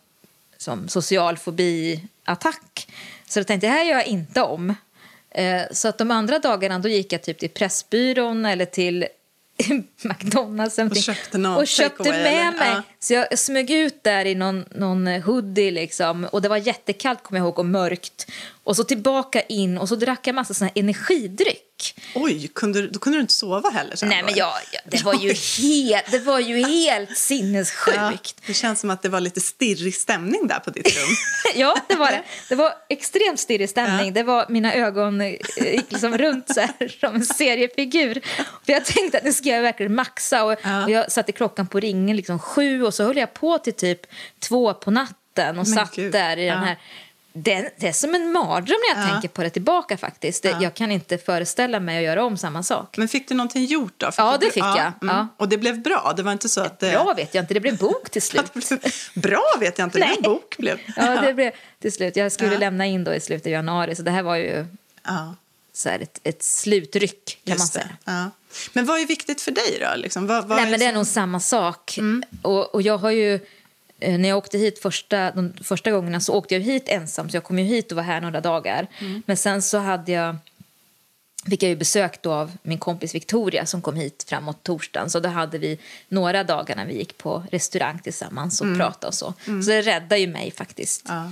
[0.57, 2.87] som social fobi-attack.
[3.29, 4.75] Så då tänkte jag, det här gör jag inte om.
[5.31, 9.05] Eh, så att de andra dagarna då gick jag typ till Pressbyrån eller till
[10.03, 11.03] McDonalds någonting.
[11.03, 12.51] köpte någon och köpte med eller?
[12.51, 12.69] mig.
[12.69, 12.83] Ja.
[12.99, 16.25] Så jag smög ut där i någon, någon hoodie liksom.
[16.25, 18.31] Och det var jättekallt kommer jag ihåg och mörkt.
[18.63, 20.83] Och så tillbaka in och så drack jag massa sån här
[21.75, 21.95] energidryck.
[22.15, 25.13] Oj, kunde, då kunde du inte sova heller sen Nej men jag, jag, det, var
[25.13, 27.97] ju helt, det var ju helt sinnessjukt.
[27.97, 28.11] Ja,
[28.47, 31.07] det känns som att det var lite stirrig stämning där på ditt rum.
[31.55, 32.23] Ja, det var det.
[32.49, 34.05] Det var extremt stirrig stämning.
[34.07, 34.11] Ja.
[34.13, 35.27] Det var, mina ögon eh,
[35.71, 38.21] gick liksom runt så här, som en seriefigur.
[38.65, 40.43] För jag tänkte att nu ska jag verkligen maxa.
[40.43, 40.83] Och, Ja.
[40.83, 43.99] och jag satte klockan på ringen liksom sju och så höll jag på till typ
[44.39, 46.11] två på natten och Men satt gud.
[46.11, 46.77] där i den här...
[47.37, 49.11] Det, det är som en mardröm när jag Ja.
[49.11, 50.43] tänker på det tillbaka faktiskt.
[50.43, 52.97] Det, Jag kan inte föreställa mig att göra om samma sak.
[52.97, 54.11] Men fick du någonting gjort då?
[54.11, 54.91] Fick Ja, det fick jag.
[55.01, 55.27] Ja.
[55.37, 56.13] Och det blev bra?
[56.17, 56.91] Det var inte så att det...
[56.91, 58.53] Bra vet jag inte, det blev bok till slut.
[58.53, 58.79] Blev...
[59.13, 60.79] Bra vet jag inte, det en bok blev.
[60.95, 62.15] Ja, det blev till slut.
[62.15, 62.59] Jag skulle Ja.
[62.59, 64.65] lämna in då i slutet av januari, så det här var ju
[65.03, 65.35] Ja,
[65.73, 67.85] så här ett, ett slutryck kan man just säga.
[68.05, 68.11] det.
[68.11, 68.31] Ja.
[68.73, 69.95] Men vad är viktigt för dig då?
[69.97, 70.27] Liksom?
[70.27, 71.97] Vad, vad Nej, men det är nog samma sak.
[71.97, 72.23] Mm.
[72.41, 73.41] Och, och jag har ju, eh,
[73.99, 77.43] när jag åkte hit första, de första gångerna så åkte jag hit ensam, så jag
[77.43, 78.87] kom ju hit och var här några dagar.
[78.99, 79.23] Mm.
[79.25, 80.35] Men sen så hade jag,
[81.49, 85.09] fick jag ju besök då av min kompis Victoria som kom hit framåt torsdagen.
[85.09, 85.79] Så då hade vi
[86.09, 89.33] några dagar när vi gick på restaurang tillsammans och pratade och så.
[89.45, 91.23] Så det räddade ju mig faktiskt Mm.
[91.23, 91.31] Ja.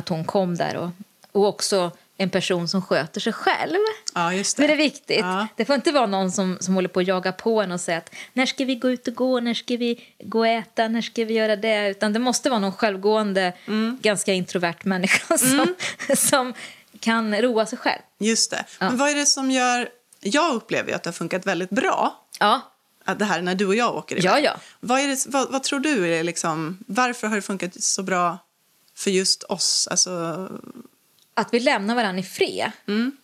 [0.00, 0.76] att hon kom där.
[0.76, 0.90] Och,
[1.32, 3.76] och också en person som sköter sig själv.
[4.14, 4.72] Ja, just Det det.
[4.72, 5.18] är viktigt.
[5.18, 5.46] Ja.
[5.56, 7.98] Det får inte vara någon som, som håller på att jaga på en och säga
[7.98, 11.02] att när ska vi gå ut och gå, när ska vi gå och äta, när
[11.02, 11.88] ska vi göra det?
[11.90, 13.98] Utan det måste vara någon självgående, Mm.
[14.02, 15.74] ganska introvert människa som,
[16.16, 16.54] som
[17.00, 18.02] kan roa sig själv.
[18.18, 18.64] Just det.
[18.80, 19.88] Men vad är det som gör...
[20.20, 22.24] Jag upplever ju att det har funkat väldigt bra.
[22.40, 22.60] Ja,
[23.04, 24.24] Att det här när du och jag åker iväg.
[24.32, 24.56] Ja, ja.
[24.80, 26.78] Vad, är det, vad, vad tror du är liksom...
[26.86, 28.38] Varför har det funkat så bra
[28.96, 29.88] för just oss?
[29.90, 30.48] Alltså,
[31.38, 33.16] att vi lämnar varandra i fred Mm.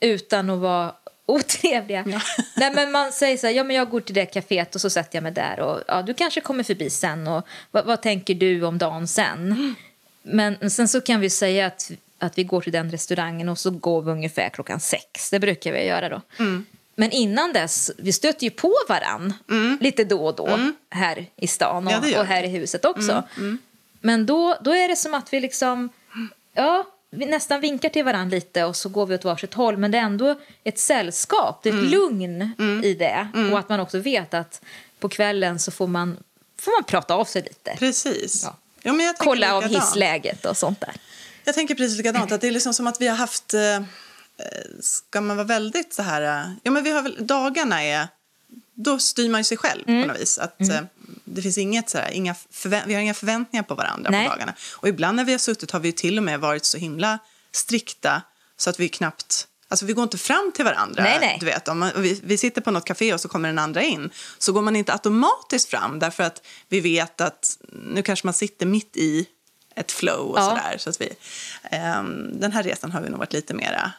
[0.00, 0.92] utan att vara
[1.26, 2.04] otrevliga.
[2.06, 2.20] Ja.
[2.56, 4.90] Nej, men man säger så här, ja, men jag går till det kaféet och så
[4.90, 5.60] sätter jag mig där.
[5.60, 7.26] Och, ja, du kanske kommer förbi sen.
[7.28, 9.52] Och, vad, vad tänker du om dagen sen?
[9.52, 9.74] Mm.
[10.22, 13.70] Men sen så kan vi säga att, att vi går till den restaurangen och så
[13.70, 15.30] går vi ungefär klockan sex.
[15.30, 16.20] Det brukar vi göra då.
[16.38, 16.66] Mm.
[16.94, 19.34] Men innan dess, vi stöter ju på varann
[19.80, 22.10] lite då och då här i stan och, Mm.
[22.10, 22.38] Ja, och här.
[22.38, 22.50] Mm.
[22.54, 23.22] i huset också.
[24.00, 25.88] Men då, då är det som att vi liksom,
[26.54, 26.84] ja,
[27.16, 29.76] vi nästan vinkar till varandra lite och så går vi åt varsitt håll.
[29.76, 31.90] Men det är ändå ett sällskap, det är ett Mm.
[31.90, 32.52] lugn
[32.84, 33.28] i det.
[33.52, 34.60] Och att man också vet att
[34.98, 36.16] på kvällen så får man,
[36.60, 37.76] får man prata av sig lite.
[37.78, 38.42] precis.
[38.44, 38.56] Ja.
[38.82, 40.92] Ja, men jag Kolla av hissläget och sånt där.
[41.44, 42.32] Jag tänker precis likadant.
[42.32, 43.54] Att det är liksom som att vi har haft...
[43.54, 43.82] Eh, eh,
[44.80, 46.22] ska man vara väldigt så här...
[46.22, 48.08] Eh, ja, men vi har väl, dagarna är...
[48.78, 50.02] Då styr man ju sig själv Mm.
[50.02, 50.38] på något vis.
[50.38, 50.80] Att, eh,
[51.24, 52.34] det finns inget så här, inga
[52.86, 54.24] vi har inga förväntningar på varandra Nej.
[54.28, 54.54] på dagarna.
[54.76, 57.18] Och ibland när vi har suttit har vi till och med varit så himla
[57.52, 58.22] strikta
[58.56, 59.46] så att vi knappt...
[59.68, 61.02] Alltså vi går inte fram till varandra.
[61.02, 61.36] Nej, nej.
[61.40, 63.82] Du vet, om man, vi, vi sitter på något café och så kommer den andra
[63.82, 64.10] in.
[64.38, 68.66] Så går man inte automatiskt fram därför att vi vet att nu kanske man sitter
[68.66, 69.26] mitt i
[69.76, 70.42] ett flow och Ja.
[70.48, 70.76] sådär.
[70.78, 71.12] Så att vi,
[71.70, 73.92] ehm, den här resan har vi nog varit lite mera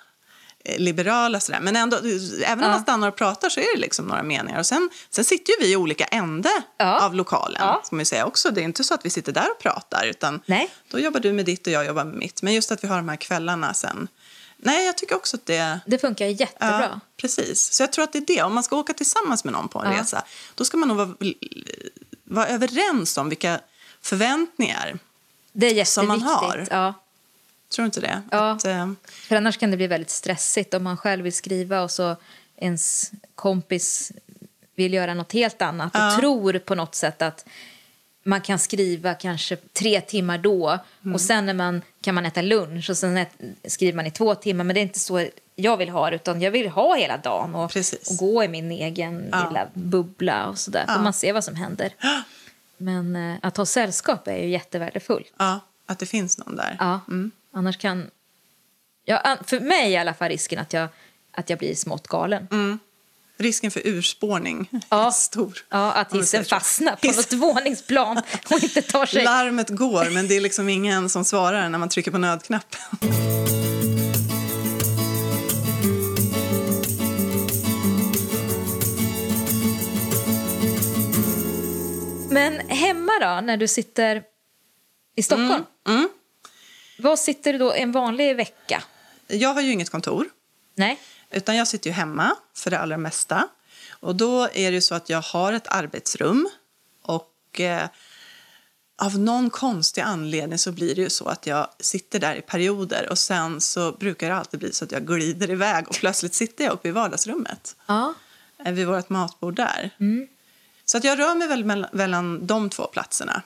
[0.77, 1.59] liberala sådär.
[1.59, 1.97] Men ändå,
[2.45, 4.59] även om man stannar och pratar så är det liksom några meningar.
[4.59, 6.99] Och sen, sen sitter ju vi i olika ände Ja.
[7.05, 7.61] av lokalen.
[7.61, 7.83] Ja.
[7.99, 8.51] Ju säga också.
[8.51, 10.05] Det är inte så att vi sitter där och pratar.
[10.05, 10.69] Utan Nej.
[10.91, 12.41] då jobbar du med ditt och jag jobbar med mitt.
[12.41, 14.07] Men just att vi har de här kvällarna sen.
[14.57, 15.79] Nej, jag tycker också att det...
[15.85, 16.81] Det funkar jättebra.
[16.93, 17.73] Ja, precis.
[17.73, 18.41] Så jag tror att det är det.
[18.41, 20.01] Om man ska åka tillsammans med någon på en Ja.
[20.01, 20.23] resa,
[20.55, 21.09] då ska man nog vara,
[22.23, 23.59] vara överens om vilka
[24.01, 24.99] förväntningar.
[25.85, 26.67] Som man har.
[26.71, 26.93] Ja.
[27.75, 28.21] Tror du inte det?
[28.31, 28.51] Ja.
[28.51, 31.91] Att, eh, För annars kan det bli väldigt stressigt om man själv vill skriva och
[31.91, 32.15] så
[32.57, 34.11] ens kompis
[34.75, 36.15] vill göra något helt annat och Ja.
[36.19, 37.45] tror på något sätt att
[38.23, 41.13] man kan skriva kanske tre timmar då Mm.
[41.15, 43.25] och sen när man, kan man äta lunch och sen
[43.67, 44.63] skriver man i två timmar.
[44.63, 47.55] Men det är inte så jag vill ha det, utan jag vill ha hela dagen
[47.55, 47.63] och,
[48.09, 49.47] och gå i min egen Ja.
[49.47, 50.83] lilla bubbla och sådär.
[50.87, 50.93] Ja.
[50.95, 51.93] Får man se vad som händer.
[52.77, 55.33] Men eh, att ha sällskap är ju jättevärdefullt.
[55.37, 56.75] ja, att det finns någon där.
[56.79, 56.99] Ja,
[57.53, 58.09] annars kan...
[59.05, 60.87] Ja, för mig är i alla fall risken att jag,
[61.31, 62.47] att jag blir smått galen.
[62.51, 62.79] Mm.
[63.39, 65.07] Risken för urspårning Ja.
[65.07, 65.57] är stor.
[65.69, 68.17] Ja, att hissen fastnar på Hiss- något våningsplan
[68.51, 69.23] och inte tar sig...
[69.23, 72.79] Larmet går, men det är liksom ingen som svarar när man trycker på nödknappen.
[82.29, 84.23] Men hemma då, när du sitter
[85.15, 85.63] i Stockholm?
[85.87, 86.09] Mm.
[86.97, 88.83] Vad sitter du då en vanlig vecka?
[89.27, 90.29] Jag har ju inget kontor,
[90.75, 90.99] Nej?
[91.31, 93.47] utan jag sitter ju hemma för det allra mesta.
[93.99, 96.49] Och då är det så att jag har ett arbetsrum
[97.01, 97.87] och eh,
[99.01, 103.07] av någon konstig anledning så blir det ju så att jag sitter där i perioder
[103.09, 106.63] och sen så brukar det alltid bli så att jag glider iväg och plötsligt sitter
[106.63, 108.13] jag uppe i vardagsrummet Ja.
[108.65, 109.89] eh, vid vårt matbord där.
[110.85, 113.41] Så att jag rör mig väl mellan, mellan de två platserna.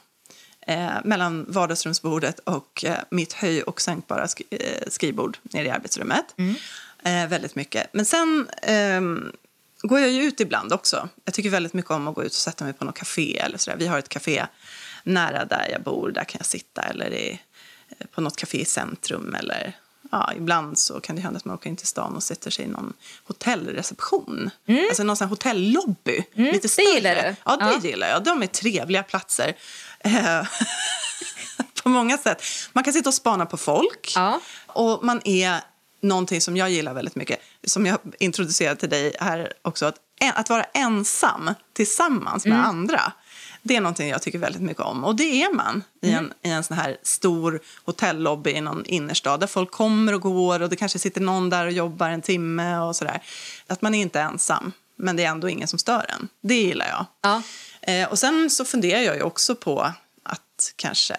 [0.71, 6.25] Eh, mellan vardagsrumsbordet och eh, mitt höj och sänkbara sk- eh, skrivbord nere i arbetsrummet.
[7.03, 7.87] Eh, väldigt mycket.
[7.93, 9.31] Men sen ehm,
[9.81, 11.09] går jag ju ut ibland också.
[11.25, 13.57] Jag tycker väldigt mycket om att gå ut och sätta mig på något café eller
[13.57, 13.77] sådär.
[13.77, 14.45] Vi har ett café
[15.03, 16.11] nära där jag bor.
[16.11, 17.39] Där kan jag sitta eller i,
[17.99, 19.73] eh, på något café i centrum eller
[20.11, 22.65] Ja, ibland så kan det hända att man åker in till stan och sätter sig
[22.65, 24.49] i någon hotellreception.
[24.89, 26.11] Alltså någon sån hotellobby.
[26.33, 26.59] lite Mm.
[26.61, 26.85] det större.
[26.85, 27.35] gillar du.
[27.45, 27.89] Ja, det Ja.
[27.89, 28.23] gillar jag.
[28.23, 29.55] De är trevliga platser.
[30.03, 30.47] Eh,
[31.83, 32.43] på många sätt.
[32.73, 34.11] Man kan sitta och spana på folk.
[34.15, 34.39] Ja.
[34.67, 35.61] Och man är
[36.01, 39.95] någonting som jag gillar väldigt mycket, som jag introducerade till dig här också, att,
[40.33, 43.13] att vara ensam tillsammans med andra.
[43.61, 45.03] Det är någonting jag tycker väldigt mycket om.
[45.03, 49.39] Och det är man i en, i en sån här stor hotellobby i någon innerstad
[49.39, 52.77] där folk kommer och går och det kanske sitter någon där och jobbar en timme
[52.77, 53.21] och sådär.
[53.67, 56.27] Att man är inte ensam, men det är ändå ingen som stör en.
[56.41, 57.05] Det gillar jag.
[57.21, 57.41] Ja.
[57.81, 61.15] Eh, och sen så funderar jag ju också på att kanske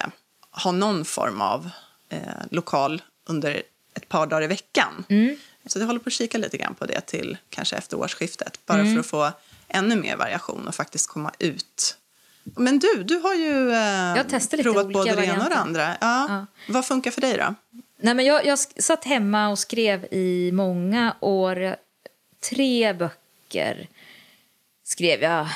[0.51, 1.71] ha någon form av
[2.09, 2.19] eh,
[2.51, 3.63] lokal under
[3.95, 5.05] ett par dagar i veckan.
[5.67, 8.67] Så jag håller på att kika lite grann på det till kanske efter årsskiftet.
[8.67, 9.33] Bara för att få
[9.69, 11.97] ännu mer variation och faktiskt komma ut.
[12.45, 15.97] Men du, du har ju eh, provat både det ena och det andra.
[16.01, 16.27] Ja.
[16.29, 16.47] Ja.
[16.69, 17.55] Vad funkar för dig då?
[18.01, 21.77] Nej, men jag, jag satt hemma och skrev i många år.
[22.51, 23.89] Tre böcker
[24.85, 25.49] skrev jag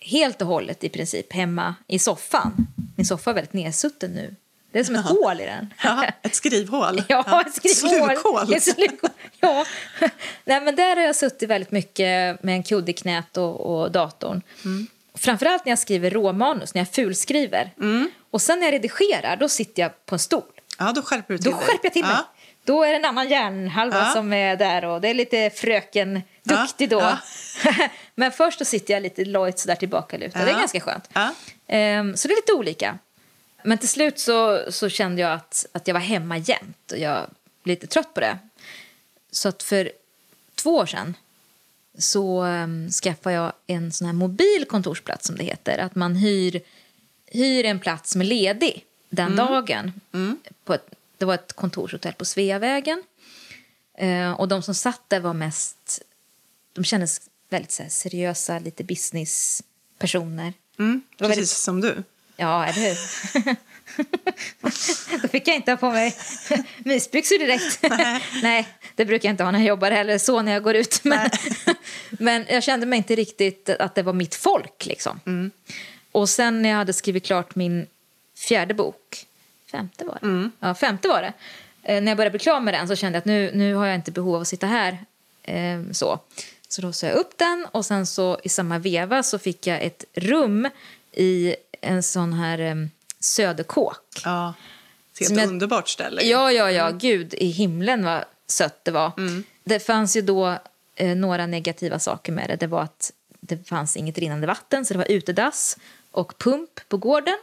[0.00, 2.66] helt och hållet i princip hemma i soffan.
[2.96, 4.34] Min soffa är väldigt nedsutten nu.
[4.72, 5.74] Det är som ett hål i den.
[5.84, 7.02] Ja, ett skrivhål.
[7.08, 8.08] Ja, ett skrivhål.
[8.10, 8.54] Slukhål.
[8.54, 9.10] Ett slukhål.
[9.40, 9.64] Ja.
[10.44, 13.90] Nej, men där har jag suttit väldigt mycket med en kudd i knät och, och
[13.92, 14.42] datorn.
[14.64, 14.86] Mm.
[15.14, 17.72] Framförallt när jag skriver råmanus, när jag fulskriver.
[17.80, 18.10] Mm.
[18.30, 20.42] Och sen när jag redigerar, då sitter jag på en stol.
[20.78, 21.66] Ja, då skärper du till Då dig.
[21.66, 22.12] skärper jag till mig.
[22.14, 22.28] Ja.
[22.64, 24.04] Då är det en annan hjärnhalva Ja.
[24.12, 27.00] som är där och det är lite fröken Ja, duktig då.
[27.00, 27.18] ja.
[28.14, 30.38] Men först så sitter jag lite lojt sådär tillbakalutad.
[30.38, 30.58] Det är Ja.
[30.58, 31.08] ganska skönt.
[31.12, 31.34] Ja.
[31.66, 32.98] Ehm, så det är lite olika.
[33.62, 37.26] Men till slut så, så kände jag att, att jag var hemma jämt och jag
[37.62, 38.38] blev lite trött på det.
[39.30, 39.92] Så att för
[40.54, 41.14] två år sedan
[41.98, 45.78] så um, skaffade jag en sån här mobil kontorsplats som det heter.
[45.78, 46.60] Att man hyr,
[47.26, 49.92] hyr en plats som är ledig den dagen.
[50.64, 50.86] På ett,
[51.18, 53.02] det var ett kontorshotell på Sveavägen.
[53.98, 56.02] Eh, och de som satt där var mest...
[56.72, 60.52] De kändes väldigt så här, seriösa, lite businesspersoner.
[60.78, 62.02] Mm, precis väldigt- som du.
[62.36, 63.56] Ja, eller hur?
[65.22, 66.16] Då fick jag inte ha på mig
[66.78, 67.78] mysbyxor direkt.
[68.42, 68.68] Nej.
[68.94, 71.00] det brukar jag inte ha när jag jobbar heller, så när jag går ut.
[71.04, 71.30] Men,
[72.10, 74.86] men jag kände mig inte riktigt att det var mitt folk.
[74.86, 75.50] Liksom.
[76.12, 77.86] Och sen när jag hade skrivit klart min
[78.36, 79.26] fjärde bok,
[79.70, 81.32] femte var det, ja, femte var det.
[81.82, 83.86] Eh, när jag började bli klar med den så kände jag att nu, nu har
[83.86, 84.98] jag inte behov av att sitta här.
[85.42, 86.20] Eh, så.
[86.68, 89.82] Så då sa jag upp den och sen så i samma veva så fick jag
[89.82, 90.68] ett rum
[91.12, 92.74] i en sån här eh,
[93.20, 94.20] söderkåk.
[94.24, 94.54] Ja.
[95.18, 96.22] Det är Som ett jag- underbart ställe.
[96.22, 96.90] Ja, ja, ja.
[96.90, 99.12] Gud i himlen vad sött det var.
[99.64, 100.58] Det fanns ju då
[100.96, 102.56] eh, några negativa saker med det.
[102.56, 105.76] Det var att det fanns inget rinnande vatten, så det var utedass
[106.10, 107.38] och pump på gården.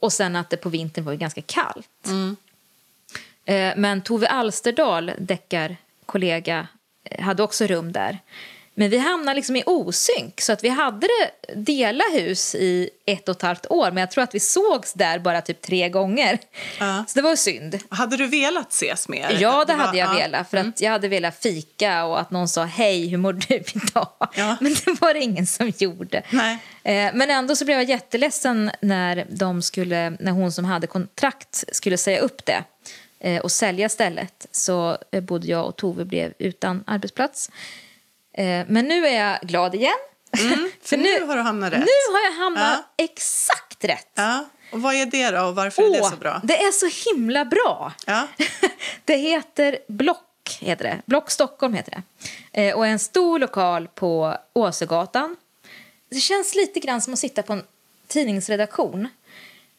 [0.00, 1.88] Och sen att det på vintern var ganska kallt.
[3.44, 6.68] Eh, men Tove Alsterdal, deckarkollega,
[7.18, 8.18] hade också rum där.
[8.74, 13.28] Men vi hamnade liksom i osynk, så att vi hade det, dela hus i ett
[13.28, 13.90] och ett halvt år.
[13.90, 16.38] Men jag tror att vi sågs där bara typ tre gånger.
[16.80, 17.04] Ja.
[17.08, 17.78] Så det var synd.
[17.88, 19.38] Hade du velat ses mer?
[19.40, 20.18] Ja, det hade jag ja.
[20.18, 20.50] velat.
[20.50, 24.08] För att jag hade velat fika och att någon sa hej, hur mår du idag?
[24.34, 24.56] Ja.
[24.60, 26.22] Men det var det ingen som gjorde.
[26.30, 26.58] Nej.
[26.84, 31.64] Eh, Men ändå så blev jag jätteledsen när, de skulle, när hon som hade kontrakt
[31.72, 32.62] skulle säga upp det eh,
[33.42, 34.46] och sälja stället.
[34.52, 37.50] Så eh, både jag och Tove blev utan arbetsplats.
[38.34, 39.92] Eh, Men nu är jag glad igen.
[40.82, 41.78] För nu har du hamnat rätt.
[41.80, 43.04] Nu har jag hamnat Ja.
[43.04, 44.08] exakt rätt.
[44.14, 44.44] Ja.
[44.72, 46.40] Och vad är det då och varför är det Åh, så bra?
[46.44, 47.92] det är så himla bra.
[48.06, 48.28] Ja.
[49.04, 51.02] det heter Block, heter det.
[51.06, 52.02] Block Stockholm heter
[52.52, 52.68] det.
[52.68, 55.36] Eh, och är en stor lokal på Åsögatan.
[56.10, 57.64] Det känns lite grann som att sitta på en
[58.06, 59.08] tidningsredaktion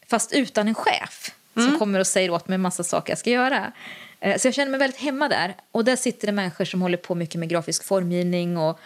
[0.06, 3.30] fast utan en chef som kommer och säger åt mig en massa saker jag ska
[3.30, 3.72] göra.
[4.20, 5.54] Eh, så jag känner mig väldigt hemma där.
[5.72, 8.80] Och där sitter det människor som håller på mycket med grafisk formgivning och,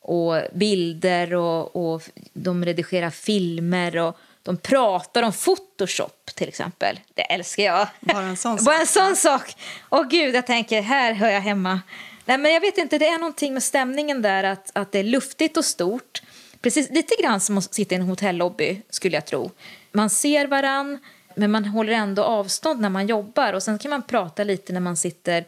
[0.00, 2.02] och bilder och, och
[2.32, 7.00] de redigerar filmer och de pratar om Photoshop till exempel.
[7.14, 7.88] Det älskar jag.
[8.00, 8.80] Bara en sån Bara sak.
[8.80, 9.54] en sån sak.
[9.90, 11.80] Åh gud, jag tänker, här hör jag hemma.
[12.24, 15.04] Nej, men jag vet inte, det är någonting med stämningen där att, att det är
[15.04, 16.22] luftigt och stort.
[16.60, 19.50] Precis lite grann som att sitta i en hotellobby skulle jag tro.
[19.92, 20.98] Man ser varann,
[21.36, 23.52] men man håller ändå avstånd när man jobbar.
[23.52, 25.44] Och sen kan man prata lite när man sitter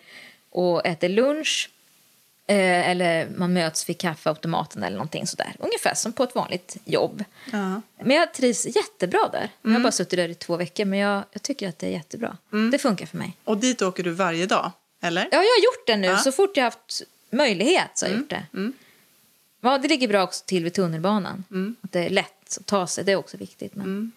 [0.51, 1.71] och äter lunch.
[2.47, 5.57] Eh, eller man möts vid kaffeautomaten eller någonting sådär.
[5.59, 7.25] Ungefär som på ett vanligt jobb.
[7.53, 7.83] Ja.
[8.03, 9.51] Men jag trivs jättebra där.
[9.63, 11.91] Jag har bara suttit där i två veckor, men jag, jag tycker att det är
[11.91, 12.37] jättebra.
[12.73, 13.37] Det funkar för mig.
[13.45, 15.23] Och dit åker du varje dag, eller?
[15.23, 16.07] Ja, jag har gjort det nu.
[16.07, 16.17] Ja.
[16.17, 18.47] Så fort jag har haft möjlighet så har jag gjort det.
[19.61, 21.45] Ja, det ligger bra också till vid tunnelbanan.
[21.83, 23.75] Att det är lätt att ta sig, det är också viktigt.
[23.75, 24.13] Men...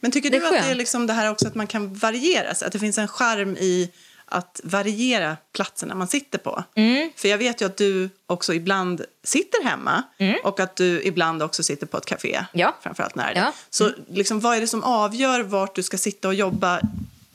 [0.00, 2.66] Men tycker du att det är liksom det här också att man kan variera sig?
[2.66, 3.90] Att det finns en charm i
[4.24, 6.64] att variera platserna man sitter på?
[6.74, 7.10] Mm.
[7.16, 10.02] För jag vet ju att du också ibland sitter hemma
[10.44, 12.34] och att du ibland också sitter på ett café.
[12.34, 12.46] Mm.
[12.52, 12.76] Ja.
[12.82, 13.40] Framförallt när det är det.
[13.40, 13.52] Ja.
[13.70, 16.80] Så liksom, vad är det som avgör vart du ska sitta och jobba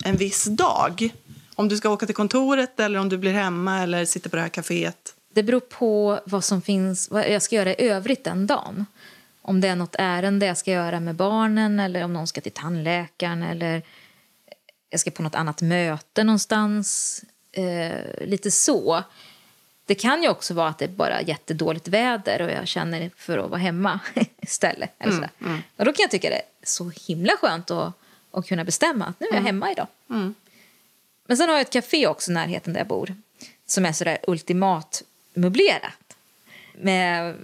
[0.03, 1.09] en viss dag?
[1.55, 4.41] Om du ska åka till kontoret eller om du blir hemma eller sitter på det
[4.41, 5.13] här kaféet?
[5.33, 8.85] Det beror på vad som finns, vad jag ska göra i övrigt den dagen.
[9.47, 12.51] Om det är något ärende jag ska göra med barnen eller om någon ska till
[12.51, 13.81] tandläkaren eller
[14.89, 17.23] jag ska på något annat möte någonstans.
[17.51, 19.03] Eh, lite så.
[19.85, 23.37] Det kan ju också vara att det är bara jättedåligt väder och jag känner för
[23.37, 23.99] att vara hemma
[24.41, 24.93] istället.
[24.99, 25.29] Eller sådär.
[25.75, 27.93] Och då kan jag tycka det är så himla skönt att,
[28.31, 29.87] att kunna bestämma att nu är jag hemma idag.
[31.27, 33.15] Men sen har jag ett café också i närheten där jag bor
[33.65, 36.17] som är sådär ultimat möblerat.
[36.73, 37.35] Med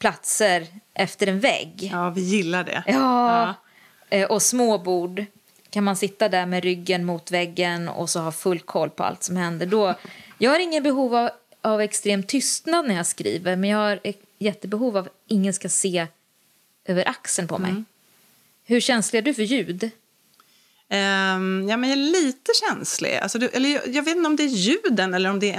[0.00, 1.90] platser efter en vägg.
[1.92, 2.82] Ja, vi gillar det.
[2.86, 3.54] Ja.
[4.10, 5.24] Eh, Och små bord.
[5.70, 9.22] kan man sitta där med ryggen mot väggen och så ha full koll på allt
[9.22, 9.66] som händer.
[9.66, 9.94] Då,
[10.38, 14.20] jag har ingen behov av, av extrem tystnad när jag skriver men jag har ett
[14.38, 16.06] jättebehov av att ingen ska se
[16.84, 17.84] över axeln på mig.
[18.64, 19.90] Hur känslig är du för ljud?
[20.88, 23.16] Ehm, ja, men jag är lite känslig.
[23.16, 25.58] Alltså, du, eller jag, jag vet inte om det är ljuden eller om det är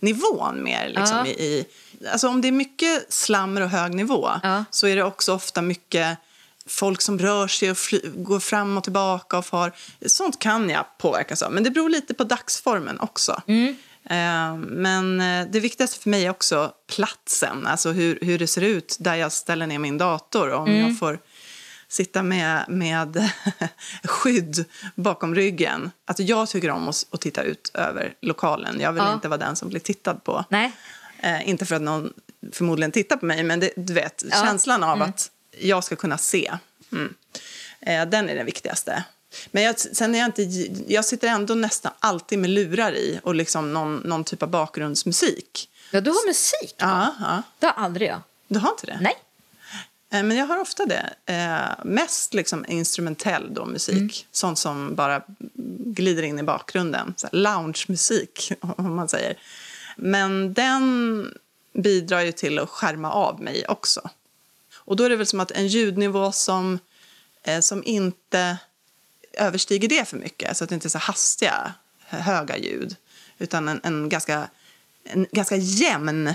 [0.00, 0.88] energinivån mer.
[0.88, 1.26] Liksom, Ja.
[1.26, 1.64] i,
[2.12, 4.64] alltså, om det är mycket slammer och hög nivå Ja.
[4.70, 6.18] så är det också ofta mycket
[6.68, 9.38] folk som rör sig och fly, går fram och tillbaka.
[9.38, 9.72] och far.
[10.06, 13.42] Sånt kan jag påverkas av, men det beror lite på dagsformen också.
[14.10, 18.62] Ehm, men eh, det viktigaste för mig är också platsen, alltså hur, hur det ser
[18.62, 20.52] ut där jag ställer ner min dator.
[20.52, 21.18] Om jag får
[21.88, 23.30] sitta med, med
[24.04, 25.90] skydd bakom ryggen.
[26.04, 28.80] Alltså jag tycker om att, att titta ut över lokalen.
[28.80, 29.12] Jag vill Ja.
[29.14, 30.44] inte vara den som blir tittad på.
[30.48, 30.72] Nej.
[31.20, 32.12] Eh, inte för att någon
[32.52, 34.44] förmodligen tittar på mig, men det, du vet, Ja.
[34.44, 36.52] känslan av att jag ska kunna se.
[36.92, 37.14] Mm.
[37.80, 39.04] Eh, den är den viktigaste.
[39.50, 40.42] Men jag, sen är jag, inte,
[40.92, 45.68] jag sitter ändå nästan alltid med lurar i och liksom någon, någon typ av bakgrundsmusik.
[45.90, 46.74] Ja, du har musik.
[46.78, 47.42] Ja, ja.
[47.58, 48.20] Det har aldrig jag.
[48.48, 48.98] Du har inte det?
[49.00, 49.14] Nej.
[50.16, 51.14] Eh, Men jag har ofta det.
[51.26, 54.26] Eh, mest liksom instrumentell då, musik.
[54.32, 55.22] Sånt som bara
[55.84, 57.14] glider in i bakgrunden.
[57.32, 59.38] Lounge-musik, om man säger.
[59.96, 61.34] Men den
[61.72, 64.10] bidrar ju till att skärma av mig också.
[64.76, 66.78] Och då är det väl som att en ljudnivå som,
[67.42, 68.58] eh, som inte
[69.32, 70.56] överstiger det för mycket.
[70.56, 71.74] Så att det inte är så hastiga,
[72.06, 72.96] höga ljud.
[73.38, 74.48] Utan en, en, ganska,
[75.04, 76.34] en ganska jämn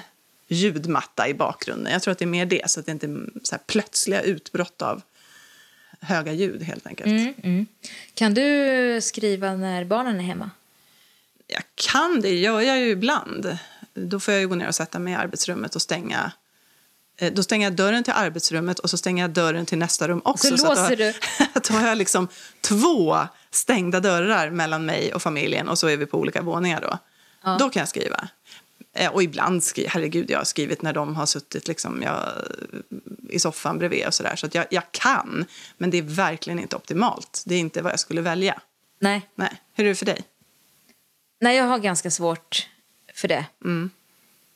[0.52, 1.94] ljudmatta i bakgrunden.
[1.94, 4.82] Jag tror att det är mer det, så att det inte är så plötsliga utbrott
[4.82, 5.02] av
[6.02, 7.38] höga ljud helt enkelt.
[7.44, 7.66] Mm.
[8.14, 10.50] Kan du skriva när barnen är hemma?
[11.48, 13.58] Jag kan det, gör jag ju ibland.
[13.94, 16.32] Då får jag gå ner och sätta mig i arbetsrummet och stänga
[17.18, 20.22] eh, då stänger jag dörren till arbetsrummet och så stänger jag dörren till nästa rum
[20.26, 20.48] också.
[20.48, 21.14] Så att då, låser du.
[21.70, 22.28] då har jag liksom
[22.62, 23.18] två
[23.52, 26.98] stängda dörrar mellan mig och familjen och så är vi på olika våningar då.
[27.60, 28.28] Då kan jag skriva.
[28.94, 32.30] Eh, Och ibland, skri- herregud, jag har skrivit när de har suttit liksom, jag,
[33.30, 34.36] i soffan bredvid och sådär.
[34.36, 35.46] Så att jag, jag kan,
[35.78, 37.44] men det är verkligen inte optimalt.
[37.46, 38.62] Det är inte vad jag skulle välja.
[39.00, 39.22] Nej.
[39.36, 39.62] Nej.
[39.74, 40.22] Hur är det för dig?
[41.40, 42.68] Nej, jag har ganska svårt
[43.14, 43.46] för det.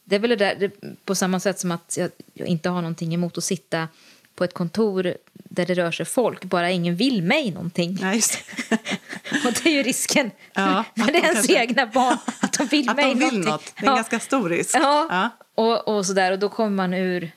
[0.03, 0.71] Det är väl det där, det,
[1.05, 3.87] på samma sätt som att jag, jag inte har någonting emot att sitta
[4.35, 7.99] på ett kontor där det rör sig folk, bara ingen vill mig någonting.
[8.13, 8.75] Just det.
[9.47, 12.95] Och det är ju risken Ja, är ens kanske- egna barn, att de vill Att
[12.95, 13.51] mig de vill någonting.
[13.51, 13.73] något.
[13.79, 14.75] Det är en ganska stor risk.
[14.75, 15.29] Ja, Ja.
[15.55, 17.31] Och, och sådär, och då kommer man ur,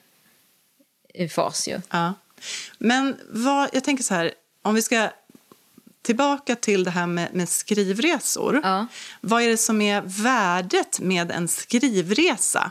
[1.14, 1.80] ur fas ju.
[1.90, 2.14] Ja.
[2.78, 4.32] Men vad, jag tänker så här,
[4.62, 5.08] om vi ska
[6.02, 8.60] tillbaka till det här med, med skrivresor.
[8.62, 8.86] Ja.
[9.20, 12.70] Vad är det som är värdet med en skrivresa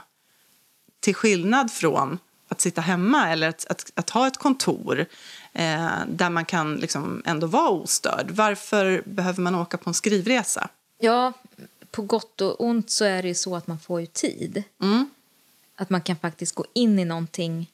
[1.00, 5.06] till skillnad från att sitta hemma eller att, att, att ha ett kontor
[5.54, 8.32] eh, där man kan liksom ändå vara ostörd?
[8.32, 10.70] Varför behöver man åka på en skrivresa?
[11.00, 11.34] Ja,
[11.92, 14.64] på gott och ont så är det så att man får ju tid.
[14.82, 15.10] Mm.
[15.76, 17.72] Att man kan faktiskt gå in i någonting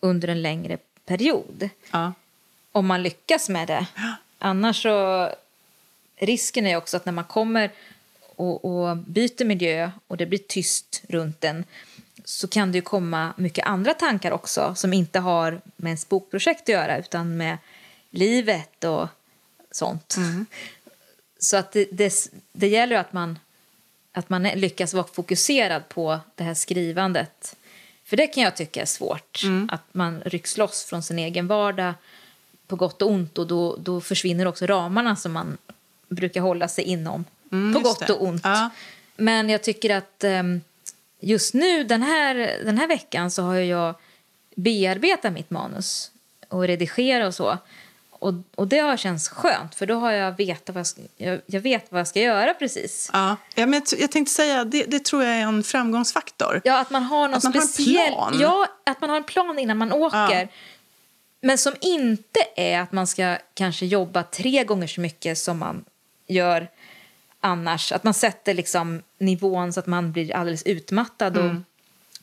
[0.00, 1.68] under en längre period.
[1.90, 2.12] Ja.
[2.72, 3.86] Om man lyckas med det.
[4.38, 5.30] Annars så...
[6.18, 7.70] Risken är också att när man kommer
[8.36, 11.64] och, och byter miljö och det blir tyst runt en
[12.28, 16.62] så kan det ju komma mycket andra tankar också som inte har med ens bokprojekt
[16.62, 17.58] att göra utan med
[18.10, 19.08] livet och
[19.70, 20.16] sånt.
[21.38, 23.38] Så att det, det, det gäller att man,
[24.12, 27.56] att man lyckas vara fokuserad på det här skrivandet.
[28.04, 31.94] För det kan jag tycka är svårt, att man rycks loss från sin egen vardag
[32.66, 35.58] på gott och ont och då, då försvinner också ramarna som man
[36.08, 37.24] brukar hålla sig inom.
[37.52, 38.12] Mm, på gott det.
[38.12, 38.42] och ont.
[38.44, 38.70] Ja.
[39.16, 40.60] Men jag tycker att ehm,
[41.20, 43.94] just nu, den här, den här veckan, så har jag
[44.54, 46.10] bearbetat mitt manus
[46.48, 47.58] och redigera och så.
[48.10, 51.40] Och, och det har känts skönt, för då har jag vetat vad jag, ska, jag,
[51.46, 53.10] jag vet vad jag ska göra precis.
[53.12, 53.36] Ja.
[53.54, 56.60] Ja, men jag jag tänkte säga, det, det tror jag är en framgångsfaktor.
[56.64, 58.12] Ja, att man har någon Att man har en speciell...
[58.12, 58.36] plan.
[58.40, 60.40] Ja, att man har en plan innan man åker.
[60.40, 60.46] Ja.
[61.40, 65.84] Men som inte är att man ska kanske jobba tre gånger så mycket som man
[66.26, 66.68] gör
[67.40, 67.92] annars.
[67.92, 71.36] Att man sätter liksom nivån så att man blir alldeles utmattad.
[71.36, 71.64] Mm.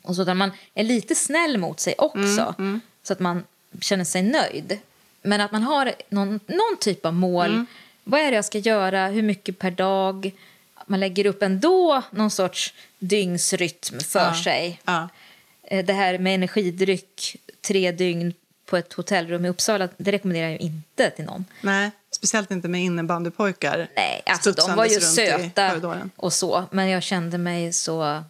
[0.02, 2.54] Och, så att man är lite snäll mot sig också.
[2.58, 3.44] Mm, Så att man
[3.80, 4.78] känner sig nöjd.
[5.22, 7.46] Men att man har någon, någon typ av mål.
[7.46, 7.66] Mm.
[8.04, 9.06] Vad är det jag ska göra?
[9.06, 10.32] Hur mycket per dag?
[10.86, 14.34] Man lägger upp ändå någon sorts dygnsrytm för Ja.
[14.44, 14.80] sig.
[14.84, 15.08] Ja.
[15.62, 18.34] Eh, Det här med energidryck tre dygn
[18.66, 21.44] på ett hotellrum i Uppsala, det rekommenderar jag inte till någon.
[21.60, 23.88] Nej, speciellt inte med innebandypojkar.
[23.96, 28.22] Nej, alltså de var ju söta och så, men jag kände mig så...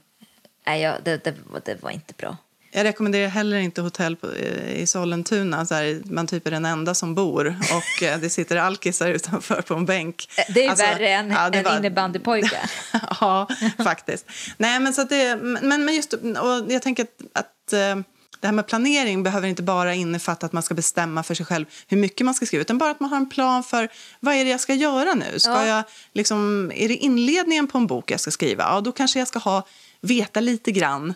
[0.67, 2.37] Nej, jag, det, det, var- det var inte bra.
[2.77, 5.67] Jag rekommenderar heller inte hotell på, i Sollentuna.
[5.67, 9.63] Så här, man typ är den enda som bor och eh, det sitter alkisar utanför
[9.63, 10.29] på en bänk.
[10.55, 11.77] Det är alltså, värre än ja, en var...
[11.77, 12.59] innebandypojke.
[13.21, 13.49] ja,
[13.85, 14.27] faktiskt.
[14.57, 17.97] Nej, men, så det, men, men just, och jag tänker att, att eh,
[18.45, 21.67] det här med planering behöver inte bara innefatta att man ska bestämma för sig själv
[21.89, 23.89] hur mycket man ska skriva utan bara att man har en plan för
[24.21, 25.39] vad är det jag ska göra nu.
[25.39, 25.67] Ska ja.
[25.67, 28.65] jag, liksom, är det inledningen på en bok jag ska skriva?
[28.65, 29.67] Ja, då kanske jag ska ha,
[30.01, 31.15] veta lite grann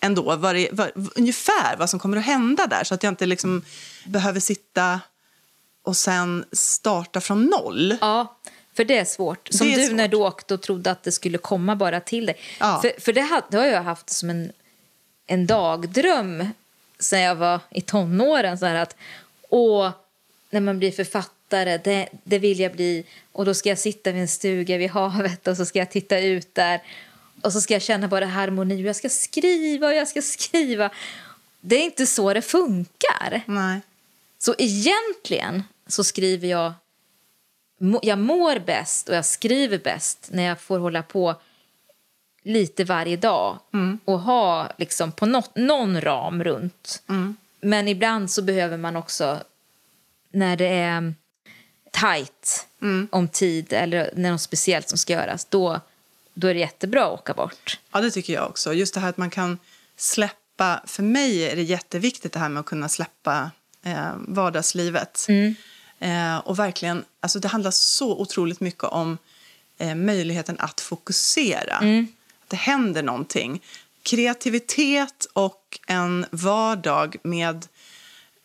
[0.00, 3.26] ändå vad det, vad, ungefär vad som kommer att hända där så att jag inte
[3.26, 3.62] liksom
[4.06, 5.00] behöver sitta
[5.82, 7.96] och sen starta från noll.
[8.00, 8.36] Ja,
[8.76, 9.48] för det är svårt.
[9.50, 9.96] Som är du svårt.
[9.96, 12.36] när du åkte och trodde att det skulle komma bara till dig.
[12.60, 12.78] Ja.
[12.82, 14.52] För, för det, har, jag haft som en,
[15.26, 16.44] en dagdröm
[16.98, 18.58] sen jag var i tonåren.
[18.58, 18.96] Så att,
[19.48, 19.90] åh,
[20.50, 23.04] när man blir författare, det, det vill jag bli.
[23.32, 26.18] Och då ska jag sitta vid en stuga vid havet och så ska jag titta
[26.18, 26.82] ut där.
[27.42, 30.90] Och så ska jag känna bara harmoni jag ska skriva och jag ska skriva.
[31.60, 33.42] Det är inte så det funkar.
[33.46, 33.80] Nej.
[34.38, 36.72] Så egentligen så skriver jag...
[38.02, 41.34] Jag mår bäst och jag skriver bäst när jag får hålla på
[42.44, 43.98] lite varje dag mm.
[44.04, 47.02] och ha liksom på något, någon ram runt.
[47.08, 47.36] Mm.
[47.60, 49.38] Men ibland så behöver man också,
[50.30, 51.14] när det är
[51.90, 53.08] tajt mm.
[53.12, 55.80] om tid eller när något speciellt som ska göras, då,
[56.34, 57.80] då är det jättebra att åka bort.
[57.92, 58.74] Ja, det tycker jag också.
[58.74, 59.58] Just det här att man kan
[59.96, 63.50] släppa, för mig är det jätteviktigt det här med att kunna släppa
[63.84, 65.26] eh, vardagslivet.
[65.28, 65.54] Mm.
[65.98, 69.18] Eh, och verkligen, alltså det handlar så otroligt mycket om
[69.78, 71.78] eh, möjligheten att fokusera.
[71.78, 72.06] Mm
[72.54, 73.62] det händer någonting.
[74.02, 77.66] Kreativitet och en vardag med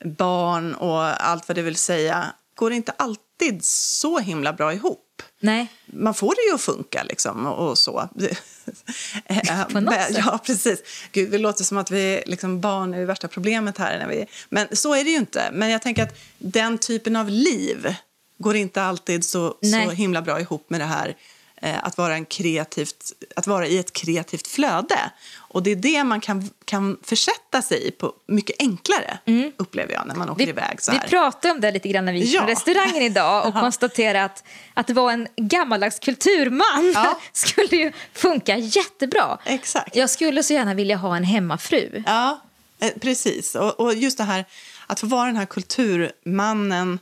[0.05, 5.21] barn och allt vad det vill säga går inte alltid så himla bra ihop.
[5.39, 5.67] Nej.
[5.85, 8.09] Man får det ju att funka liksom och, så.
[9.71, 10.17] På något sätt.
[10.17, 10.83] Ja, precis.
[11.11, 13.99] Gud, det låter som att vi liksom barn är det värsta problemet här.
[13.99, 15.49] När vi, men så är det ju inte.
[15.53, 17.95] Men jag tänker att den typen av liv
[18.37, 22.25] går inte alltid så, så himla bra ihop med det här Eh, att, vara en
[22.25, 25.11] kreativt, att vara i ett kreativt flöde.
[25.37, 29.51] Och Det är det man kan, kan försätta sig i på mycket enklare, mm.
[29.57, 30.81] upplever jag, när man åker vi, iväg.
[30.81, 31.01] Så här.
[31.03, 32.41] Vi pratade om det lite grann när vi gick ja.
[32.41, 34.43] på restaurangen idag och konstaterade att,
[34.73, 37.19] att det var en gammaldags kulturman ja.
[37.33, 39.37] skulle ju funka jättebra.
[39.45, 39.95] Exakt.
[39.95, 42.03] Jag skulle så gärna vilja ha en hemmafru.
[42.05, 42.39] Ja,
[42.79, 43.55] eh, precis.
[43.55, 44.45] Och, och just det här
[44.87, 46.99] att få vara den här kulturmannen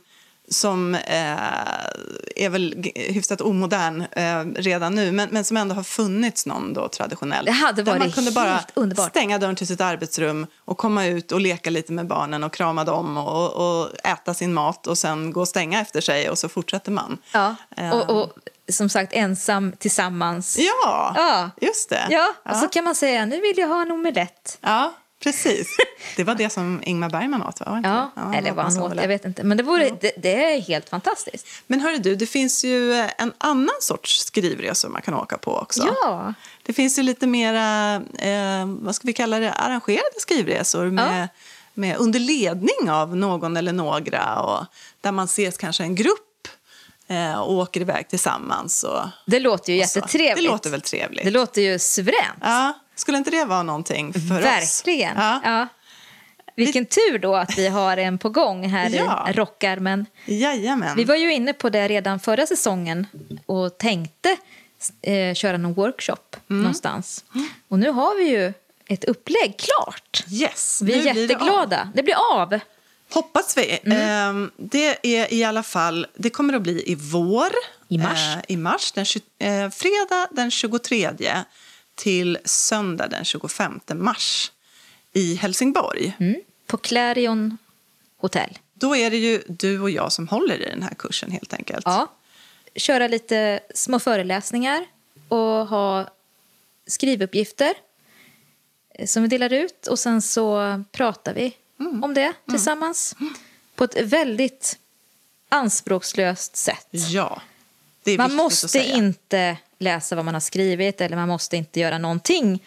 [0.50, 1.00] som eh,
[2.36, 6.88] är väl hyfsat omodern eh, redan nu men, men som ändå har funnits någon då
[6.88, 7.44] traditionell.
[7.44, 9.10] Det hade varit man kunde bara underbart.
[9.10, 12.84] stänga dörren till sitt arbetsrum och komma ut och leka lite med barnen och krama
[12.84, 16.48] dem och, och äta sin mat och sen gå och stänga efter sig och så
[16.48, 17.18] fortsätter man.
[17.32, 17.90] Ja, eh.
[17.90, 18.32] och, och
[18.68, 20.58] som sagt ensam tillsammans.
[20.58, 21.50] Ja, ja.
[21.60, 22.06] just det.
[22.10, 22.54] Ja, och ja.
[22.54, 24.58] så kan man säga nu vill jag ha en omelett.
[24.60, 24.92] Ja,
[25.22, 25.76] Precis.
[26.16, 27.80] Det var det som Ingmar Bergman åt, va?
[27.84, 29.44] Ja, ja, eller vad han åt, jag vet inte.
[29.44, 29.94] Men det, vore, ja.
[30.00, 31.46] det, det, är helt fantastiskt.
[31.66, 35.94] Men hörru du, det finns ju en annan sorts skrivresor man kan åka på också.
[36.02, 36.34] Ja.
[36.62, 41.28] Det finns ju lite mera, eh, vad ska vi kalla det, arrangerade skrivresor med, ja.
[41.74, 44.66] med under ledning av någon eller några och
[45.00, 46.48] där man ses kanske en grupp
[47.08, 48.84] eh, och åker iväg tillsammans.
[48.84, 50.36] Och, det låter ju jättetrevligt.
[50.36, 51.24] Det låter väl trevligt.
[51.24, 52.38] Det låter ju suveränt.
[52.40, 52.74] Ja.
[52.98, 54.62] Skulle inte det vara någonting för Verkligen.
[54.62, 54.80] oss?
[54.86, 55.16] Verkligen.
[55.16, 55.40] Ja.
[55.44, 55.68] ja.
[56.56, 59.30] Vilken tur då att vi har en på gång här ja.
[59.30, 60.06] i Rockarmen.
[60.24, 60.96] Jajamän.
[60.96, 63.06] Vi var ju inne på det redan förra säsongen
[63.46, 64.36] och tänkte
[65.02, 66.62] eh, köra någon workshop mm.
[66.62, 67.24] någonstans.
[67.68, 68.52] Och nu har vi ju
[68.86, 70.24] ett upplägg klart.
[70.30, 71.76] Yes, vi är jätteglada.
[71.84, 72.60] Det, det blir av.
[73.10, 73.78] Hoppas vi.
[73.84, 74.42] Mm.
[74.42, 77.50] Eh, det är i alla fall, det kommer att bli i vår.
[77.88, 78.36] I mars.
[78.36, 79.06] Eh, I mars, den,
[79.38, 81.10] eh, fredag den 23
[81.98, 84.52] till söndag den 25 mars
[85.12, 86.16] i Helsingborg.
[86.20, 86.40] Mm.
[86.66, 87.58] På Clarion
[88.16, 88.58] Hotel.
[88.74, 91.82] Då är det ju du och jag som håller i den här kursen helt enkelt.
[91.84, 92.06] Ja.
[92.74, 94.86] Köra lite små föreläsningar
[95.28, 96.08] och ha
[96.86, 97.74] skrivuppgifter
[99.06, 102.04] som vi delar ut och sen så pratar vi mm.
[102.04, 102.34] om det mm.
[102.50, 103.34] tillsammans mm.
[103.74, 104.78] på ett väldigt
[105.48, 106.88] anspråkslöst sätt.
[106.92, 107.42] Ja,
[108.18, 112.62] Man måste inte läsa vad man har skrivit eller man måste inte göra någonting.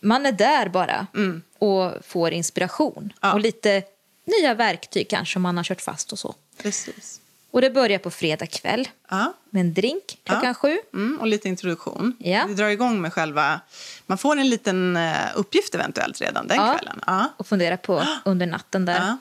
[0.00, 1.42] Man är där bara mm.
[1.58, 3.32] och får inspiration ja.
[3.32, 3.82] och lite
[4.24, 6.34] nya verktyg kanske om man har kört fast och så.
[6.62, 7.20] Precis.
[7.50, 9.32] Och det börjar på fredag kväll ja.
[9.50, 10.54] med en drink klockan ja.
[10.54, 10.78] sju.
[10.94, 12.16] Mm, och lite introduktion.
[12.18, 12.44] Ja.
[12.48, 13.60] Vi drar igång med själva...
[14.06, 16.74] Man får en liten uh, uppgift eventuellt redan den ja.
[16.78, 17.00] kvällen.
[17.06, 17.32] Ja.
[17.36, 19.16] Och fundera på under natten där.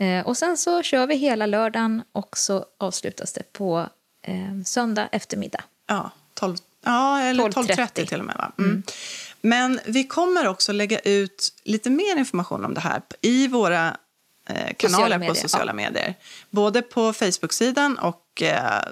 [0.00, 3.88] Uh, och sen så kör vi hela lördagen och så avslutas det på
[4.28, 5.64] uh, söndag eftermiddag.
[5.86, 6.56] Ja, 12
[6.88, 8.36] Ja, eller 12.30 till och med.
[8.36, 8.52] Va?
[8.58, 8.70] Mm.
[8.70, 8.82] Mm.
[9.40, 13.96] Men vi kommer också lägga ut lite mer information om det här i våra
[14.48, 15.74] eh, kanaler medier, på sociala ja.
[15.74, 16.14] medier.
[16.50, 18.82] Både på Facebook-sidan och eh,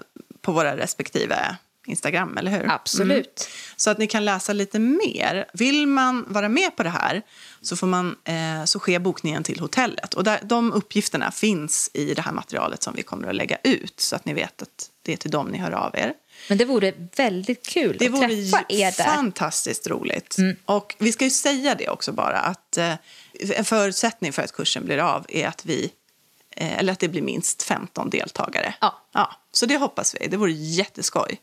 [0.41, 2.71] på våra respektive Instagram, eller hur?
[2.71, 3.49] Absolut.
[3.77, 5.45] Så att ni kan läsa lite mer.
[5.53, 7.23] Vill man vara med på det här
[7.61, 10.15] så, får man, eh, så sker bokningen till hotellet.
[10.15, 14.01] Och där, de uppgifterna finns i det här materialet som vi kommer att lägga ut
[14.01, 16.15] så att ni vet att det är till dem ni hör av er.
[16.49, 19.05] Men det vore väldigt kul Det att vore träffa er där.
[19.05, 20.37] fantastiskt roligt.
[20.65, 22.93] Och vi ska ju säga det också bara att eh,
[23.55, 25.91] en förutsättning för att kursen blir av är att vi
[26.57, 28.75] eh, eller att det blir minst 15 deltagare.
[28.81, 29.03] Ja.
[29.13, 30.27] Ja, så det hoppas vi.
[30.29, 31.41] Det vore jätteskoj.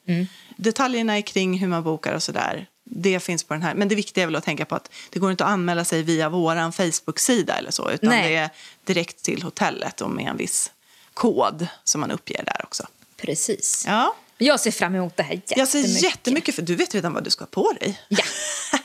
[0.58, 3.76] Detaljerna är kring hur man bokar och sådär, det finns på den här.
[3.76, 6.02] Men det viktiga är väl att tänka på att det går inte att anmäla sig
[6.04, 8.30] via vår Facebook-sida eller så, utan Nej.
[8.30, 8.50] det är
[8.86, 10.72] direkt till hotellet och med en viss
[11.14, 12.88] kod som man uppger där också.
[13.18, 13.84] Precis.
[13.88, 14.16] Ja.
[14.38, 15.58] Jag ser fram emot det här jättemycket.
[15.58, 18.02] Jag ser jättemycket, för du vet redan vad du ska ha på dig.
[18.08, 18.24] Ja.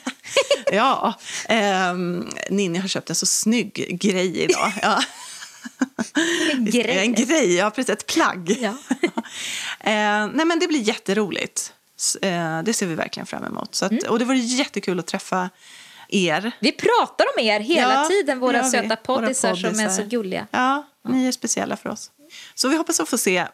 [0.72, 1.14] ja,
[1.48, 4.72] ehm, Ninni har köpt en så snygg grej idag.
[4.82, 5.02] Ja.
[6.52, 6.98] En grej.
[6.98, 7.90] En grej, ja precis.
[7.90, 8.56] Ett plagg.
[8.60, 8.68] Ja.
[9.80, 11.72] eh, nej men det blir jätteroligt.
[12.22, 13.74] Eh, det ser vi verkligen fram emot.
[13.74, 14.04] Så att, Mm.
[14.08, 15.50] Och det vore jättekul att träffa
[16.08, 16.52] er.
[16.60, 20.46] Vi pratar om er hela Ja, tiden, våra söta poddisar som är så gulliga.
[20.50, 22.10] Ja, ni är speciella för oss.
[22.54, 23.46] Så vi hoppas att få se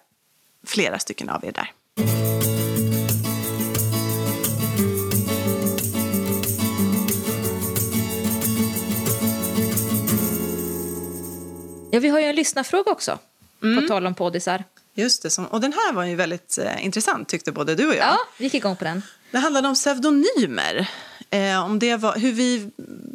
[0.66, 1.72] flera stycken av er där.
[11.90, 13.18] Ja, vi har ju en lyssnarfråga också,
[13.62, 13.82] Mm.
[13.82, 14.64] på tal om poddisar.
[14.94, 17.94] Just det, som, och den här var ju väldigt eh, intressant tyckte både du och
[17.94, 18.06] jag.
[18.06, 19.02] Ja, vi gick igång på den.
[19.30, 20.90] Det handlade om pseudonymer.
[21.30, 22.70] Eh, om det var, hur vi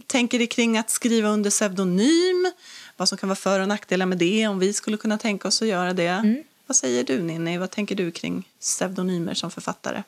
[0.07, 2.51] tänker kring att skriva under pseudonym.
[2.97, 4.47] Vad som kan vara för och nackdelar med det.
[4.47, 6.07] Om vi skulle kunna tänka oss att göra det.
[6.07, 6.43] Mm.
[6.69, 7.57] Vad säger du Ninni?
[7.57, 10.03] Vad tänker du kring pseudonymer som författare?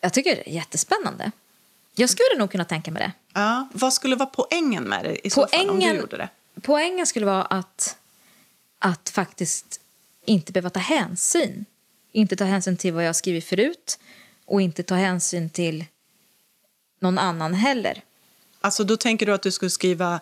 [0.00, 1.32] Jag tycker det är jättespännande.
[1.94, 3.12] Jag skulle nog kunna tänka mig det.
[3.40, 6.28] Ja, vad skulle vara poängen med det i så fall om du gjorde det?
[6.62, 7.96] poängen skulle vara att,
[8.78, 9.80] att faktiskt
[10.24, 11.64] inte behöva ta hänsyn.
[12.12, 13.98] Inte ta hänsyn till vad jag skrivit förut
[14.44, 15.84] och inte ta hänsyn till
[17.00, 18.02] någon annan heller.
[18.60, 20.20] Alltså då tänker du att du skulle skriva,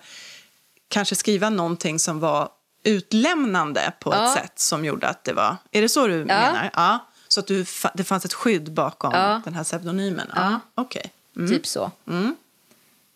[0.89, 2.51] kanske skriva någonting som var
[2.89, 4.25] utlämnande på Ja.
[4.25, 5.57] ett sätt som gjorde att det var...
[5.71, 6.71] Är det så du menar?
[6.75, 6.99] Ja.
[7.29, 7.65] Så att du,
[7.95, 9.41] det fanns ett skydd bakom Ja.
[9.45, 10.27] den här pseudonymen?
[10.35, 10.61] Ja.
[10.75, 11.13] Okej.
[11.49, 11.91] Typ så.
[12.09, 12.37] Mm.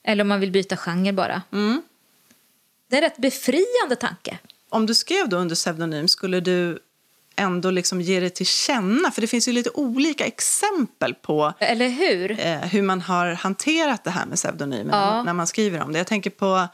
[0.04, 1.42] Eller om man vill byta genre bara.
[1.50, 4.38] Det är en rätt befriande tanke.
[4.68, 6.78] Om du skrev då under pseudonym, skulle du
[7.36, 9.10] ändå liksom ge det till känna?
[9.10, 12.30] För det finns ju lite olika exempel på Eller hur?
[12.40, 15.22] eh, hur man har hanterat det här med pseudonymer Ja.
[15.22, 15.98] när man skriver om det.
[15.98, 16.68] Jag tänker på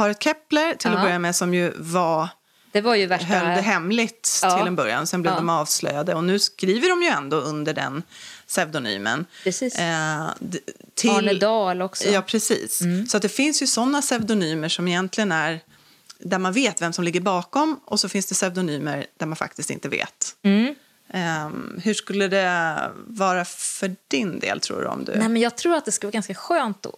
[0.00, 1.02] paret Kepler till att Ja.
[1.02, 2.28] börja med som ju var
[2.72, 3.26] Det var ju värsta...
[3.26, 4.58] höll det hemligt Ja.
[4.58, 5.06] till en början.
[5.06, 5.38] Sen blev Ja.
[5.38, 6.14] de avslöjade.
[6.14, 8.02] Och nu skriver de ju ändå under den
[8.46, 9.26] pseudonymen.
[9.44, 9.78] Precis.
[9.78, 10.26] Eh,
[10.94, 12.08] till, Arne Dahl också.
[12.08, 12.82] Ja, precis.
[13.08, 15.60] Så att det finns ju sådana pseudonymer som egentligen är
[16.18, 19.70] där man vet vem som ligger bakom och så finns det pseudonymer där man faktiskt
[19.70, 20.36] inte vet.
[20.42, 20.74] Mm.
[21.12, 24.86] Ehm, hur skulle det vara för din del, tror du?
[24.86, 25.12] Om du...
[25.16, 26.92] Nej, men jag tror att det skulle vara ganska skönt att,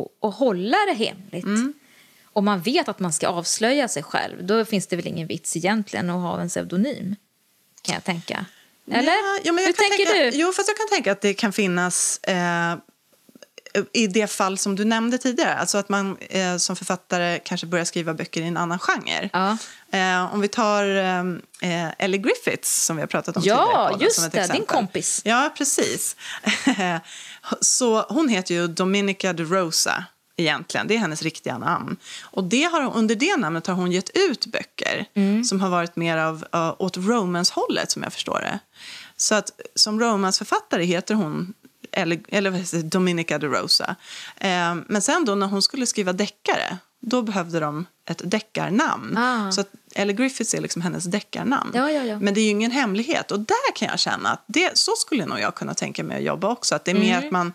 [0.00, 1.44] att, att hålla det hemligt.
[1.44, 1.74] Mm.
[2.36, 5.56] Om man vet att man ska avslöja sig själv, då finns det väl ingen vits
[5.56, 7.16] egentligen att ha en pseudonym.
[7.82, 8.44] Kan jag tänka.
[8.90, 9.12] Eller?
[9.12, 10.42] Ja, ja, men jag Hur kan tänker tänka, du?
[10.42, 12.74] Jo, fast jag kan tänka att det kan finnas eh,
[13.92, 15.54] i det fall som du nämnde tidigare.
[15.54, 19.30] Alltså att man eh, som författare kanske börjar skriva böcker i en annan genre.
[19.32, 19.56] Ja.
[19.98, 20.84] Eh, om vi tar
[21.62, 23.88] eh, Ellie Griffiths som vi har pratat om Ja, tidigare.
[23.90, 25.22] podden, just det, din kompis.
[25.24, 26.16] Ja, precis.
[27.60, 30.04] Så hon heter ju Dominica de Rosa
[30.36, 30.86] egentligen.
[30.86, 31.96] Det är hennes riktiga namn.
[32.22, 35.44] Och det har, under det namnet har hon gett ut böcker Mm.
[35.44, 38.58] som har varit mer av, uh, åt romance-hållet som jag förstår det.
[39.16, 41.54] Så att som romansförfattare heter hon
[41.92, 43.96] eller, eller Dominica de Rosa.
[44.36, 49.16] Eh, men sen då när hon skulle skriva deckare då behövde de ett deckarnamn.
[49.16, 49.50] Ah.
[49.52, 51.70] Så att Ellie Griffiths är liksom hennes deckarnamn.
[51.74, 52.18] Ja, ja, ja.
[52.18, 53.30] Men det är ju ingen hemlighet.
[53.30, 56.22] Och där kan jag känna att det, så skulle nog jag kunna tänka mig att
[56.22, 56.74] jobba också.
[56.74, 57.52] Att det är mer att man,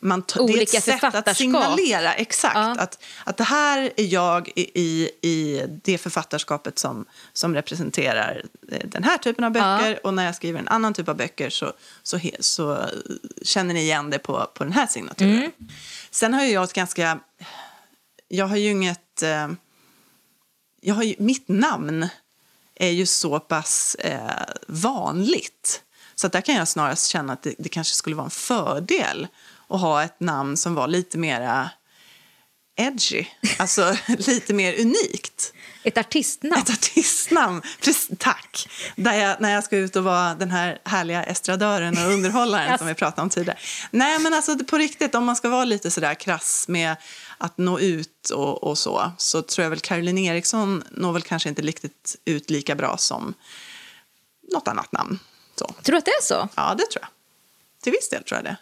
[0.00, 0.44] man t- det är.
[0.44, 2.14] Olika ett sätt att signalera.
[2.14, 2.54] Exakt.
[2.54, 2.76] Ja.
[2.78, 8.88] Att, att det här är jag i, i, i det författarskapet som, som representerar eh,
[8.88, 10.06] den här typen av böcker.
[10.06, 11.72] Och när jag skriver en annan typ av böcker så,
[12.02, 12.84] så, så
[13.42, 15.38] känner ni igen det på, på den här signaturen.
[15.38, 15.52] Mm.
[16.10, 17.18] Sen har ju jag ett ganska...
[18.28, 19.22] Jag har ju inget...
[19.22, 19.48] Eh,
[20.80, 22.08] jag har ju, mitt namn
[22.74, 24.20] är ju så pass eh,
[24.66, 25.82] vanligt.
[26.14, 29.26] Så där kan jag snarast känna att det, det kanske skulle vara en fördel
[29.68, 31.70] att ha ett namn som var lite mera
[32.78, 33.26] edgy.
[33.58, 35.52] Alltså lite mer unikt.
[35.82, 36.62] Ett artistnamn.
[36.62, 37.62] Ett artistnamn.
[37.80, 38.68] Precis, tack.
[38.96, 42.86] Där jag, när jag ska ut och vara den här härliga estradören och underhållaren som
[42.86, 43.58] vi pratade om tidigare.
[43.90, 46.96] Nej, men alltså på riktigt, om man ska vara lite sådär krass med
[47.38, 51.48] att nå ut och, och så, så tror jag väl Caroline Eriksson når väl kanske
[51.48, 53.34] inte riktigt ut lika bra som
[54.52, 55.18] något annat namn.
[55.54, 55.66] Så.
[55.66, 56.48] Tror du att det är så?
[56.54, 57.08] Ja, det tror jag.
[57.82, 58.56] Till viss del tror jag det.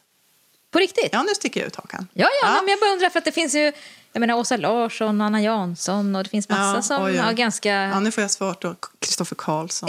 [0.77, 1.09] På riktigt?
[1.13, 2.09] Ja, nu sticker jag ut hakan.
[2.13, 3.73] Ja, ja, men jag bara undrar för att det finns ju
[4.13, 7.23] jag menar Åsa Larsson, Anna Jansson och det finns massa Ja, som oj, ja.
[7.23, 7.73] har ganska...
[7.73, 8.65] Ja, nu får jag svårt.
[8.65, 9.89] Och Kristoffer Karlsson.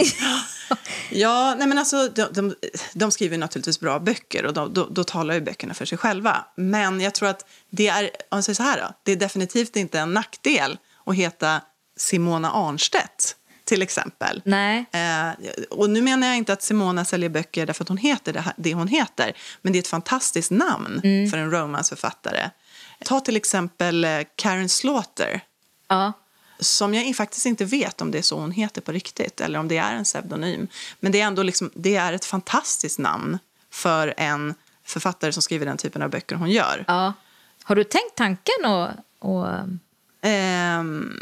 [1.10, 2.54] ja, nej men alltså, de, de,
[2.94, 6.44] de skriver naturligtvis bra böcker och då, då, då talar ju böckerna för sig själva.
[6.56, 9.76] Men jag tror att det är, om jag säger så här då, det är definitivt
[9.76, 11.60] inte en nackdel att heta
[11.96, 13.36] Simona Arnstedt
[13.68, 14.42] till exempel.
[14.44, 14.84] Nej.
[14.92, 15.30] Eh,
[15.70, 18.74] och nu menar jag inte att Simona säljer böcker därför att hon heter det, det
[18.74, 19.32] hon heter.
[19.62, 21.30] Men det är ett fantastiskt namn Mm.
[21.30, 22.50] för en romansförfattare.
[23.04, 25.40] Ta till exempel eh, Karen Slaughter
[25.88, 26.12] Ja.
[26.60, 29.68] som jag faktiskt inte vet om det är så hon heter på riktigt eller om
[29.68, 30.68] det är en pseudonym.
[31.00, 33.38] Men det är ändå liksom, det är ett fantastiskt namn
[33.70, 34.54] för en
[34.84, 36.84] författare som skriver den typen av böcker hon gör.
[36.88, 37.12] ja.
[37.62, 38.88] Har du tänkt tanken och...
[39.18, 39.46] och
[40.22, 41.12] Ehm,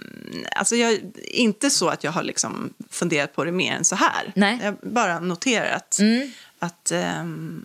[0.56, 4.32] alltså jag, inte så att jag har liksom funderat på det mer än så här.
[4.36, 4.58] Nej.
[4.62, 6.30] Jag bara noterat Mm.
[6.58, 7.64] att ehm,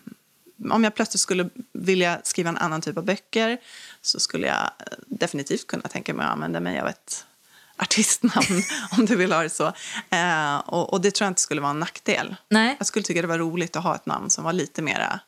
[0.70, 3.58] om jag plötsligt skulle vilja skriva en annan typ av böcker
[4.02, 4.70] så skulle jag
[5.06, 7.24] definitivt kunna tänka mig att använda mig av ett
[7.76, 8.62] artistnamn,
[8.98, 9.66] om du vill ha det så.
[10.10, 12.36] Eh, och, och det tror jag inte skulle vara en nackdel.
[12.48, 12.76] Nej.
[12.78, 15.20] Jag skulle tycka det var roligt att ha ett namn som var lite mera...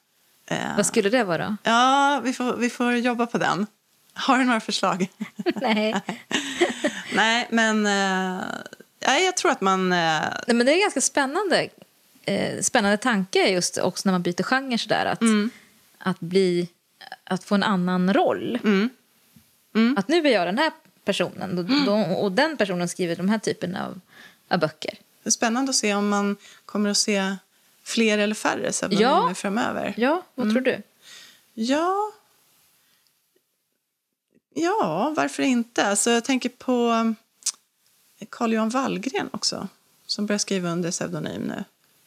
[0.47, 1.57] Eh, Vad skulle det vara?
[1.63, 3.67] ja, vi får, vi får jobba på den.
[4.15, 5.09] Har du några förslag?
[5.55, 5.95] Nej.
[7.15, 8.45] Nej, men eh,
[9.01, 9.93] ja, jag tror att man...
[9.93, 11.69] Eh, Nej, men det är ganska spännande.
[12.25, 15.07] Eh, spännande tanke just också när man byter genre sådär.
[15.07, 15.51] Att, Mm.
[15.99, 16.69] att bli...
[17.25, 18.59] Att få en annan roll.
[18.65, 19.97] Mm.
[19.99, 20.73] Att nu är jag den här
[21.05, 24.01] personen och, då, och den personen skriver de här typen av,
[24.49, 24.95] av böcker.
[25.23, 26.37] det är spännande att se om man
[26.67, 27.37] kommer att se
[27.85, 29.35] fler eller färre Ja.
[29.35, 29.95] framöver.
[29.97, 30.83] Ja, vad tror du?
[31.55, 32.13] Ja.
[34.55, 35.87] Ja, varför inte?
[35.87, 36.91] Alltså, jag tänker på
[38.21, 39.69] eh, Carl Johan Wallgren också,
[40.07, 41.65] som börjar skriva under pseudonym nu.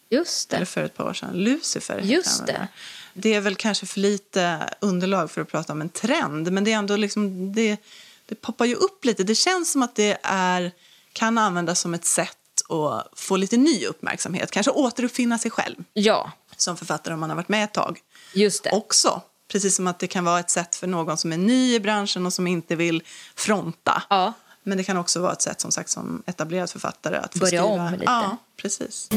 [0.09, 0.65] Just Eller det.
[0.65, 1.29] för ett par år sedan.
[1.33, 2.51] Lucifer Just det.
[2.51, 2.67] där.
[3.13, 6.71] Det är väl kanske för lite underlag för att prata om en trend, men det
[6.73, 7.77] är ändå liksom, det,
[8.25, 9.23] det poppar ju upp lite.
[9.23, 10.71] Det känns som att det är,
[11.13, 12.37] kan användas som ett sätt
[12.69, 14.51] att få lite ny uppmärksamhet.
[14.51, 17.99] Kanske återuppfinna sig själv Ja, som författare om man har varit med ett tag
[18.33, 18.69] just det.
[18.71, 19.21] också.
[19.47, 22.25] Precis som att det kan vara ett sätt för någon som är ny i branschen
[22.25, 23.03] och som inte vill
[23.35, 24.03] fronta.
[24.09, 24.33] Ja.
[24.63, 27.47] Men det kan också vara ett sätt som sagt som etablerad författare att få Börja
[27.63, 27.65] skriva.
[27.85, 28.03] om lite.
[28.05, 29.09] Ja, precis.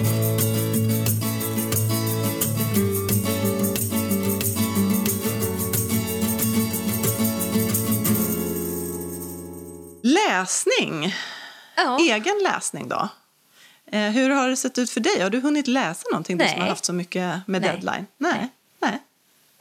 [10.02, 11.14] Läsning.
[11.76, 11.98] Ja.
[12.00, 13.08] Egen läsning då?
[13.92, 15.20] Eh, hur har det sett ut för dig?
[15.22, 16.60] Har du hunnit läsa någonting du som Nej.
[16.60, 17.70] har haft så mycket med Nej.
[17.70, 18.06] deadline?
[18.18, 18.48] Nej.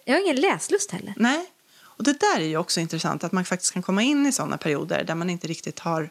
[0.06, 1.14] Jag har ingen läslust heller.
[1.18, 1.46] Nej.
[1.82, 4.58] Och det där är ju också intressant att man faktiskt kan komma in i sådana
[4.58, 6.10] perioder där man inte riktigt har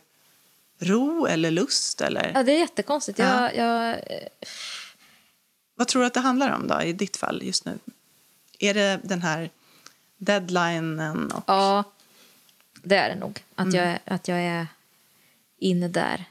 [0.80, 3.18] ro eller lust eller Ja, det är jättekonstigt.
[3.18, 3.96] Jag, jag,
[5.74, 7.78] vad tror du att det handlar om då i ditt fall just nu?
[8.58, 9.50] Är det den här
[10.16, 11.84] deadlinen och ja,
[12.82, 13.44] det är det nog.
[13.54, 13.74] Att, Mm.
[13.74, 14.66] jag, att jag är
[15.58, 16.24] inne där.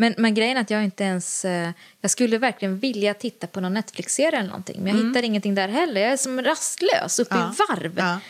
[0.00, 1.44] Men, men grejen är att jag inte ens...
[1.44, 1.70] eh,
[2.00, 4.80] Jag skulle verkligen vilja titta på någon Netflix-serie eller någonting.
[4.82, 6.00] Men jag hittar ingenting där heller.
[6.00, 7.46] Jag är som rastlös, uppe Mm.
[7.58, 7.64] Ja.
[7.64, 7.94] i varv.
[7.98, 8.20] Ja.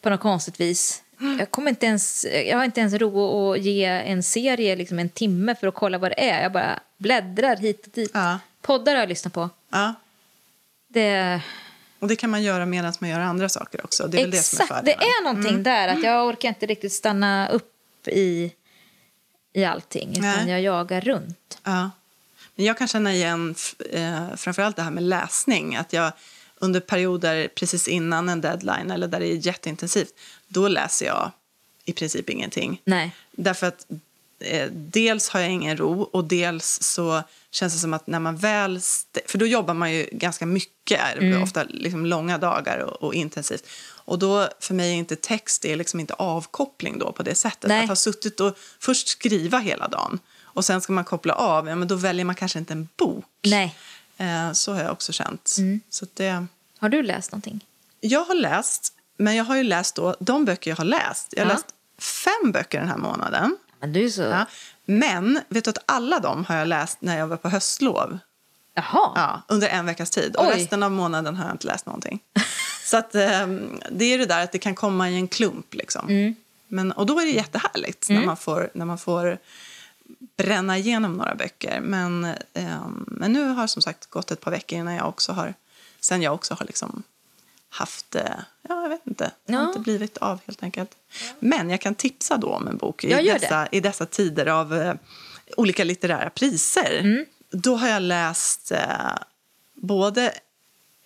[0.00, 1.02] På något konstigt vis.
[1.38, 5.08] Jag, kommer inte ens, jag har inte ens ro att ge en serie liksom en
[5.08, 6.42] timme för att kolla vad det är.
[6.42, 8.10] Jag bara bläddrar hit och dit.
[8.14, 8.38] Ja.
[8.62, 9.50] Poddar har jag lyssnat på.
[9.70, 9.94] Ja.
[10.88, 11.40] Det,
[11.98, 14.06] Och det kan man göra medan man gör andra saker också.
[14.08, 15.88] Det är väl det är exakt, det är någonting där.
[15.88, 17.74] Att jag orkar inte riktigt stanna upp
[18.08, 18.52] i,
[19.52, 20.10] i allting.
[20.10, 20.50] Utan Nej.
[20.50, 21.58] jag jagar runt.
[21.64, 21.90] Ja.
[22.54, 23.54] Men jag kan känna igen
[23.92, 25.76] eh, framförallt det här med läsning.
[25.76, 26.12] Att jag
[26.58, 30.12] under perioder precis innan en deadline eller där det är jätteintensivt,
[30.48, 31.30] då läser jag
[31.84, 32.80] i princip ingenting.
[32.84, 33.14] Nej.
[33.30, 33.86] Därför att
[34.38, 38.36] eh, dels har jag ingen ro och dels så känns det som att när man
[38.36, 38.80] väl...
[39.26, 40.74] För då jobbar man ju ganska mycket,
[41.16, 41.42] Mm.
[41.42, 43.66] ofta liksom långa dagar och, och intensivt.
[44.08, 47.34] Och då för mig är inte text det är liksom inte avkoppling då på det
[47.34, 47.68] sättet.
[47.68, 47.82] Nej.
[47.82, 51.74] Att ha suttit och först skriva hela dagen och sen ska man koppla av, ja,
[51.74, 53.24] men då väljer man kanske inte en bok.
[53.44, 53.74] Nej.
[54.16, 55.54] Eh, så har jag också känt.
[55.58, 55.80] Mm.
[55.90, 56.46] Så det,
[56.78, 57.64] Har du läst någonting?
[58.00, 61.26] jag har läst, men jag har ju läst då de böcker jag har läst.
[61.36, 61.54] Jag har Ja.
[61.54, 61.66] läst
[61.98, 63.56] fem böcker den här månaden.
[63.80, 64.22] Men du så...
[64.22, 64.46] Ja.
[64.84, 68.18] Men vet du att alla de har jag läst när jag var på höstlov.
[68.74, 69.12] Jaha.
[69.14, 70.36] Ja, under en veckas tid.
[70.36, 70.52] Och Oj.
[70.54, 72.20] resten av månaden har jag inte läst någonting.
[72.88, 75.74] Så att, ehm, det är det där att det kan komma i en klump.
[75.74, 76.08] Liksom.
[76.08, 76.34] Mm.
[76.68, 79.38] Men, och då är det jättehärligt när, man får, när man får
[80.36, 81.80] bränna igenom några böcker.
[81.80, 85.54] Men, eh, men nu har som sagt gått ett par veckor innan jag också har,
[86.00, 87.02] sen jag också har liksom
[87.68, 88.22] haft, eh,
[88.68, 89.68] ja jag vet inte, det har Ja.
[89.68, 90.90] inte blivit av helt enkelt.
[91.38, 94.74] Men jag kan tipsa då om en bok i, Ja, dessa, i dessa tider av
[94.74, 94.94] eh,
[95.56, 96.98] olika litterära priser.
[97.00, 97.24] Mm.
[97.50, 99.18] Då har jag läst eh,
[99.74, 100.34] både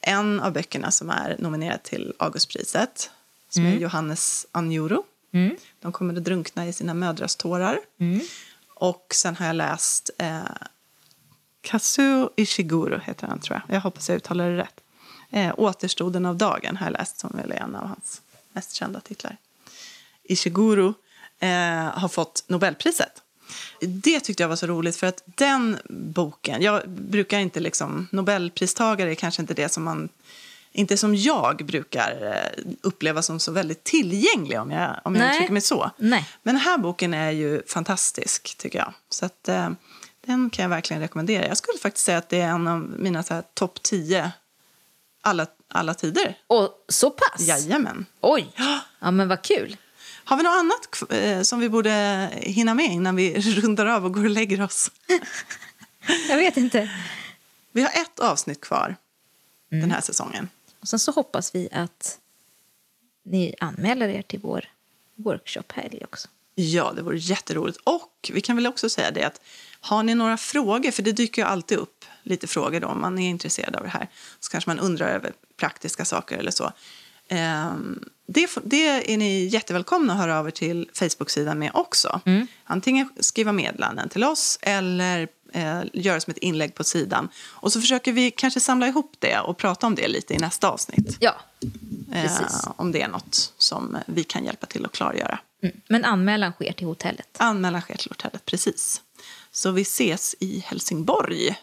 [0.03, 3.11] en av böckerna som är nominerad till Augustpriset,
[3.48, 5.05] som är Johannes Anjuro.
[5.32, 5.57] Mm.
[5.80, 7.80] De kommer att drunkna i sina mödrars tårar.
[8.74, 10.40] Och sen har jag läst eh,
[11.61, 13.76] Kazuo Ishiguro, heter han tror jag.
[13.76, 14.80] Jag hoppas jag uttalar det rätt.
[15.30, 18.22] Eh, Återstoden av dagen har jag läst, som väl är en av hans
[18.53, 19.36] mest kända titlar.
[20.22, 20.94] Ishiguro
[21.38, 21.48] eh,
[21.98, 23.21] har fått Nobelpriset.
[23.80, 26.62] Det tyckte jag var så roligt, för att den boken...
[26.62, 28.09] Jag brukar inte liksom...
[28.11, 30.09] Nobelpristagare är kanske inte det som man...
[30.74, 35.36] Inte som jag brukar eh, uppleva som så väldigt tillgänglig, om jag, om jag Nej.
[35.36, 35.90] uttrycker mig så.
[35.96, 36.28] Nej.
[36.42, 38.94] Men den här boken är ju fantastisk, tycker jag.
[39.09, 39.70] Så att, eh,
[40.26, 41.46] den kan jag verkligen rekommendera.
[41.46, 43.22] Jag skulle faktiskt säga att det är en av mina
[43.55, 44.32] topp 10
[45.22, 46.38] alla, alla tider.
[46.46, 47.40] Och så pass?
[47.40, 48.07] Jajamän.
[48.20, 48.53] Oj!
[49.00, 49.76] Ja, men vad kul.
[50.32, 54.14] Har vi något annat eh, som vi borde hinna med innan vi rundar av och
[54.14, 54.90] går och lägger oss?
[56.28, 56.90] Jag vet inte.
[57.72, 58.96] Vi har ett avsnitt kvar
[59.70, 60.48] den här säsongen.
[60.80, 62.18] Och sen så hoppas vi att
[63.22, 64.64] ni anmäler er till vår
[65.14, 66.28] workshop-helg också.
[66.54, 67.78] Ja, det vore jätteroligt.
[67.84, 69.40] Och vi kan väl också säga det att
[69.80, 73.18] har ni några frågor, för det dyker ju alltid upp lite frågor då om man
[73.18, 74.08] är intresserad av det här,
[74.40, 76.72] så kanske man undrar över praktiska saker eller så.
[77.36, 82.20] Ehm, Det, det är ni jättevälkomna att höra av er till Facebook-sidan med också.
[82.64, 87.28] Antingen skriva meddelanden till oss eller eh, göra som ett inlägg på sidan.
[87.50, 90.68] Och så försöker vi kanske samla ihop det och prata om det lite i nästa
[90.70, 91.16] avsnitt.
[91.20, 91.34] Ja,
[92.14, 92.64] Eh, precis.
[92.76, 95.38] om det är något som vi kan hjälpa till att klargöra.
[95.62, 95.76] Mm.
[95.88, 97.36] Men anmälan sker till hotellet.
[97.38, 99.00] Anmälan sker till hotellet, precis.
[99.52, 101.56] Så vi ses i Helsingborg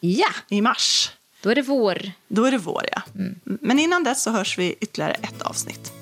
[0.00, 1.10] Ja, i mars.
[1.44, 2.12] Då är det vår.
[2.28, 3.02] Då är det vår, ja.
[3.44, 5.92] Men innan dess så hörs vi ytterligare ett avsnitt.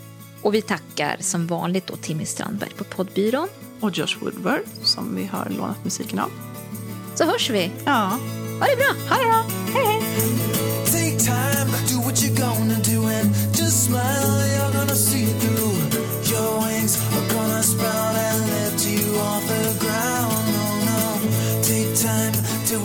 [0.43, 3.49] Och vi tackar som vanligt då Timmy Strandberg på poddbyrån.
[3.81, 6.31] Och Josh Woodward, som vi har lånat musiken av.
[7.15, 7.71] Så hörs vi.
[7.85, 8.19] Ja,
[8.61, 8.95] Ha det bra!
[9.09, 9.45] ha det bra!
[9.75, 10.03] Hej, hej!
[10.87, 14.47] Take time, do what you're gonna do, and just smile.
[14.57, 15.77] You're gonna see it through.
[16.33, 20.45] Your wings are gonna sprout and lift you off the ground.
[20.57, 21.03] No, no.
[21.63, 22.32] Take time,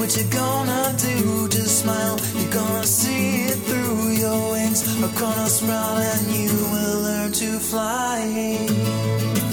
[0.08, 1.50] what you're gonna do.
[1.50, 2.18] Just smile.
[2.36, 4.12] You're gonna see it through.
[4.12, 9.47] Your wings are gonna sprout and you will learn to fly.